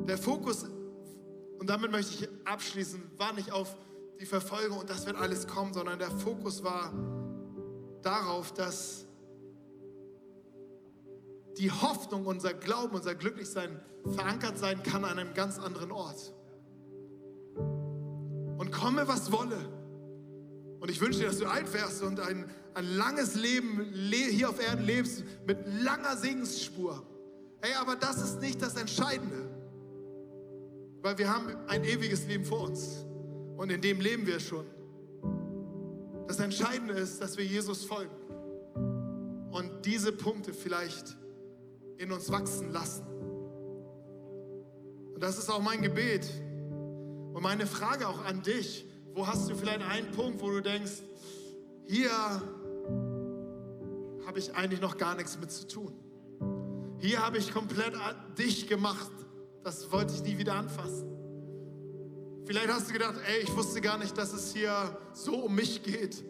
Der 0.07 0.17
Fokus, 0.17 0.65
und 1.57 1.69
damit 1.69 1.91
möchte 1.91 2.23
ich 2.23 2.29
abschließen, 2.45 3.01
war 3.17 3.33
nicht 3.33 3.51
auf 3.51 3.75
die 4.19 4.25
Verfolgung 4.27 4.77
und 4.77 4.89
das 4.89 5.07
wird 5.07 5.17
alles 5.17 5.47
kommen, 5.47 5.73
sondern 5.73 5.97
der 5.97 6.11
Fokus 6.11 6.63
war 6.63 6.93
darauf, 8.03 8.53
dass 8.53 9.07
die 11.57 11.71
Hoffnung, 11.71 12.25
unser 12.25 12.53
Glauben, 12.53 12.95
unser 12.95 13.15
Glücklichsein 13.15 13.79
verankert 14.15 14.57
sein 14.57 14.81
kann 14.83 15.05
an 15.05 15.19
einem 15.19 15.33
ganz 15.33 15.59
anderen 15.59 15.91
Ort. 15.91 16.33
Und 18.57 18.71
komme, 18.71 19.07
was 19.07 19.31
wolle. 19.31 19.57
Und 20.79 20.89
ich 20.89 20.99
wünsche 20.99 21.19
dir, 21.19 21.27
dass 21.27 21.37
du 21.37 21.45
alt 21.45 21.71
wärst 21.73 22.01
und 22.01 22.19
ein, 22.19 22.49
ein 22.73 22.85
langes 22.85 23.35
Leben 23.35 23.93
hier 23.93 24.49
auf 24.49 24.59
Erden 24.61 24.85
lebst 24.85 25.23
mit 25.45 25.59
langer 25.67 26.17
Segensspur. 26.17 27.03
Hey, 27.61 27.73
aber 27.75 27.95
das 27.95 28.21
ist 28.21 28.41
nicht 28.41 28.61
das 28.61 28.75
Entscheidende. 28.75 29.49
Weil 31.01 31.17
wir 31.17 31.29
haben 31.29 31.55
ein 31.67 31.83
ewiges 31.83 32.25
Leben 32.27 32.45
vor 32.45 32.61
uns. 32.61 33.05
Und 33.57 33.71
in 33.71 33.81
dem 33.81 34.01
leben 34.01 34.25
wir 34.25 34.39
schon. 34.39 34.65
Das 36.27 36.39
Entscheidende 36.39 36.93
ist, 36.93 37.21
dass 37.21 37.37
wir 37.37 37.45
Jesus 37.45 37.85
folgen. 37.85 38.15
Und 39.51 39.85
diese 39.85 40.11
Punkte 40.11 40.53
vielleicht 40.53 41.17
in 42.01 42.11
uns 42.11 42.31
wachsen 42.31 42.71
lassen. 42.71 43.05
Und 45.13 45.21
das 45.21 45.37
ist 45.37 45.49
auch 45.49 45.61
mein 45.61 45.81
Gebet. 45.81 46.27
Und 47.33 47.41
meine 47.41 47.67
Frage 47.67 48.07
auch 48.07 48.25
an 48.25 48.41
dich. 48.41 48.85
Wo 49.13 49.27
hast 49.27 49.49
du 49.49 49.55
vielleicht 49.55 49.81
einen 49.81 50.11
Punkt, 50.11 50.41
wo 50.41 50.49
du 50.49 50.61
denkst, 50.61 51.01
hier 51.85 52.11
habe 54.25 54.39
ich 54.39 54.55
eigentlich 54.55 54.81
noch 54.81 54.97
gar 54.97 55.15
nichts 55.15 55.37
mit 55.39 55.51
zu 55.51 55.67
tun. 55.67 55.93
Hier 56.99 57.25
habe 57.25 57.37
ich 57.37 57.53
komplett 57.53 57.93
dich 58.37 58.67
gemacht 58.67 59.11
das 59.63 59.91
wollte 59.91 60.13
ich 60.13 60.23
nie 60.23 60.37
wieder 60.37 60.55
anfassen. 60.55 61.07
Vielleicht 62.45 62.69
hast 62.69 62.89
du 62.89 62.93
gedacht, 62.93 63.15
ey, 63.27 63.43
ich 63.43 63.55
wusste 63.55 63.79
gar 63.79 63.97
nicht, 63.97 64.17
dass 64.17 64.33
es 64.33 64.53
hier 64.53 64.97
so 65.13 65.35
um 65.35 65.55
mich 65.55 65.83
geht. 65.83 66.23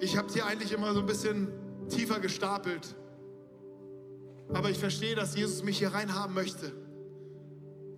Ich 0.00 0.16
habe 0.16 0.30
hier 0.32 0.44
eigentlich 0.44 0.72
immer 0.72 0.92
so 0.92 1.00
ein 1.00 1.06
bisschen 1.06 1.48
tiefer 1.88 2.20
gestapelt. 2.20 2.94
Aber 4.52 4.70
ich 4.70 4.78
verstehe, 4.78 5.14
dass 5.14 5.36
Jesus 5.36 5.62
mich 5.62 5.78
hier 5.78 5.92
reinhaben 5.92 6.34
möchte 6.34 6.72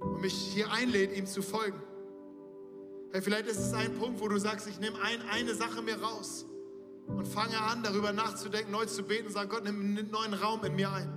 und 0.01 0.21
mich 0.21 0.35
hier 0.35 0.71
einlädt, 0.73 1.17
ihm 1.17 1.27
zu 1.27 1.43
folgen. 1.43 1.81
Hey, 3.13 3.23
vielleicht 3.23 3.47
ist 3.47 3.59
es 3.59 3.73
ein 3.73 3.95
Punkt, 3.95 4.21
wo 4.21 4.29
du 4.29 4.39
sagst, 4.39 4.67
ich 4.69 4.79
nehme 4.79 5.01
ein, 5.03 5.21
eine 5.31 5.55
Sache 5.55 5.83
mir 5.83 6.01
raus 6.01 6.47
und 7.07 7.27
fange 7.27 7.59
an, 7.59 7.83
darüber 7.83 8.13
nachzudenken, 8.13 8.73
neu 8.73 8.87
zu 8.87 9.03
beten 9.03 9.31
sage, 9.31 9.49
Gott, 9.49 9.65
nimm 9.65 9.81
einen 9.81 10.11
neuen 10.11 10.35
Raum 10.35 10.65
in 10.65 10.75
mir 10.75 10.93
ein. 10.93 11.13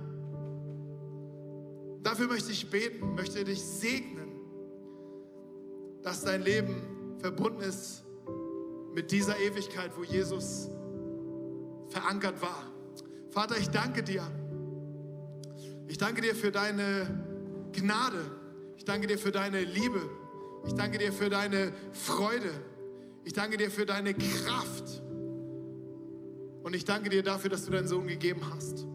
Dafür 2.02 2.28
möchte 2.28 2.52
ich 2.52 2.70
beten, 2.70 3.14
möchte 3.14 3.44
dich 3.44 3.62
segnen, 3.62 4.30
dass 6.02 6.22
dein 6.22 6.42
Leben 6.42 7.16
verbunden 7.18 7.60
ist 7.60 8.04
mit 8.94 9.10
dieser 9.10 9.38
Ewigkeit, 9.38 9.92
wo 9.96 10.02
Jesus 10.02 10.70
verankert 11.90 12.40
war. 12.40 12.66
Vater, 13.30 13.58
ich 13.58 13.68
danke 13.68 14.02
dir. 14.02 14.22
Ich 15.88 15.98
danke 15.98 16.22
dir 16.22 16.34
für 16.34 16.50
deine 16.50 17.06
Gnade. 17.72 18.24
Ich 18.76 18.84
danke 18.84 19.06
dir 19.06 19.18
für 19.18 19.32
deine 19.32 19.62
Liebe. 19.62 20.00
Ich 20.66 20.74
danke 20.74 20.98
dir 20.98 21.12
für 21.12 21.28
deine 21.28 21.72
Freude. 21.92 22.50
Ich 23.24 23.32
danke 23.32 23.56
dir 23.56 23.70
für 23.70 23.86
deine 23.86 24.14
Kraft. 24.14 25.02
Und 26.62 26.74
ich 26.74 26.84
danke 26.84 27.10
dir 27.10 27.22
dafür, 27.22 27.50
dass 27.50 27.64
du 27.64 27.70
deinen 27.70 27.88
Sohn 27.88 28.06
gegeben 28.06 28.42
hast 28.54 28.86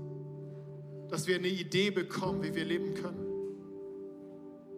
dass 1.10 1.28
wir 1.28 1.36
eine 1.36 1.48
Idee 1.48 1.92
bekommen, 1.92 2.44
wie 2.44 2.54
wir 2.54 2.66
leben 2.66 2.94
können. 2.94 3.26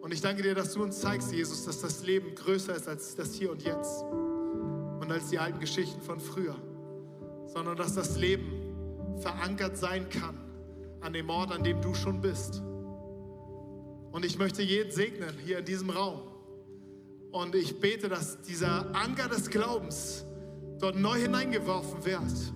Und 0.00 0.12
ich 0.12 0.20
danke 0.20 0.42
dir, 0.42 0.54
dass 0.54 0.72
du 0.72 0.82
uns 0.82 1.00
zeigst, 1.00 1.32
Jesus, 1.32 1.64
dass 1.64 1.80
das 1.80 2.04
Leben 2.04 2.34
größer 2.34 2.76
ist 2.76 2.88
als 2.88 3.16
das 3.16 3.34
Hier 3.34 3.50
und 3.50 3.62
Jetzt 3.62 4.02
und 4.02 5.10
als 5.10 5.28
die 5.28 5.38
alten 5.38 5.58
Geschichten 5.58 6.00
von 6.00 6.20
früher, 6.20 6.56
sondern 7.48 7.76
dass 7.76 7.94
das 7.94 8.16
Leben 8.16 8.52
verankert 9.18 9.76
sein 9.76 10.08
kann 10.08 10.38
an 11.00 11.12
dem 11.12 11.28
Ort, 11.28 11.52
an 11.52 11.64
dem 11.64 11.80
du 11.80 11.94
schon 11.94 12.20
bist. 12.20 12.62
Und 14.12 14.24
ich 14.24 14.38
möchte 14.38 14.62
jeden 14.62 14.90
segnen 14.90 15.34
hier 15.44 15.58
in 15.58 15.64
diesem 15.64 15.90
Raum. 15.90 16.20
Und 17.30 17.54
ich 17.54 17.78
bete, 17.80 18.08
dass 18.08 18.40
dieser 18.42 18.94
Anker 18.94 19.28
des 19.28 19.50
Glaubens 19.50 20.24
dort 20.78 20.96
neu 20.96 21.18
hineingeworfen 21.18 22.04
wird. 22.04 22.52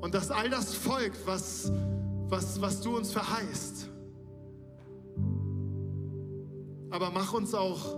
Und 0.00 0.14
dass 0.14 0.30
all 0.30 0.48
das 0.48 0.74
folgt, 0.74 1.26
was 1.26 1.70
was, 2.30 2.60
was 2.60 2.80
du 2.80 2.96
uns 2.96 3.12
verheißt. 3.12 3.88
Aber 6.90 7.10
mach 7.10 7.32
uns 7.32 7.54
auch 7.54 7.96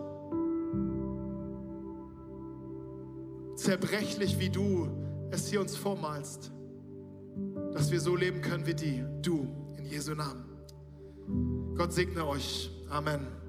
zerbrechlich, 3.57 4.39
wie 4.39 4.51
du 4.51 4.89
es 5.33 5.49
hier 5.49 5.61
uns 5.61 5.77
vormalst, 5.77 6.53
dass 7.73 7.91
wir 7.91 8.01
so 8.01 8.15
leben 8.15 8.43
können 8.43 8.67
wie 8.67 8.75
die, 8.75 9.05
du, 9.23 9.49
in 9.79 9.87
Jesu 9.87 10.15
Namen. 10.15 10.45
Gott 11.75 11.93
segne 11.93 12.27
euch. 12.27 12.71
Amen. 12.91 13.42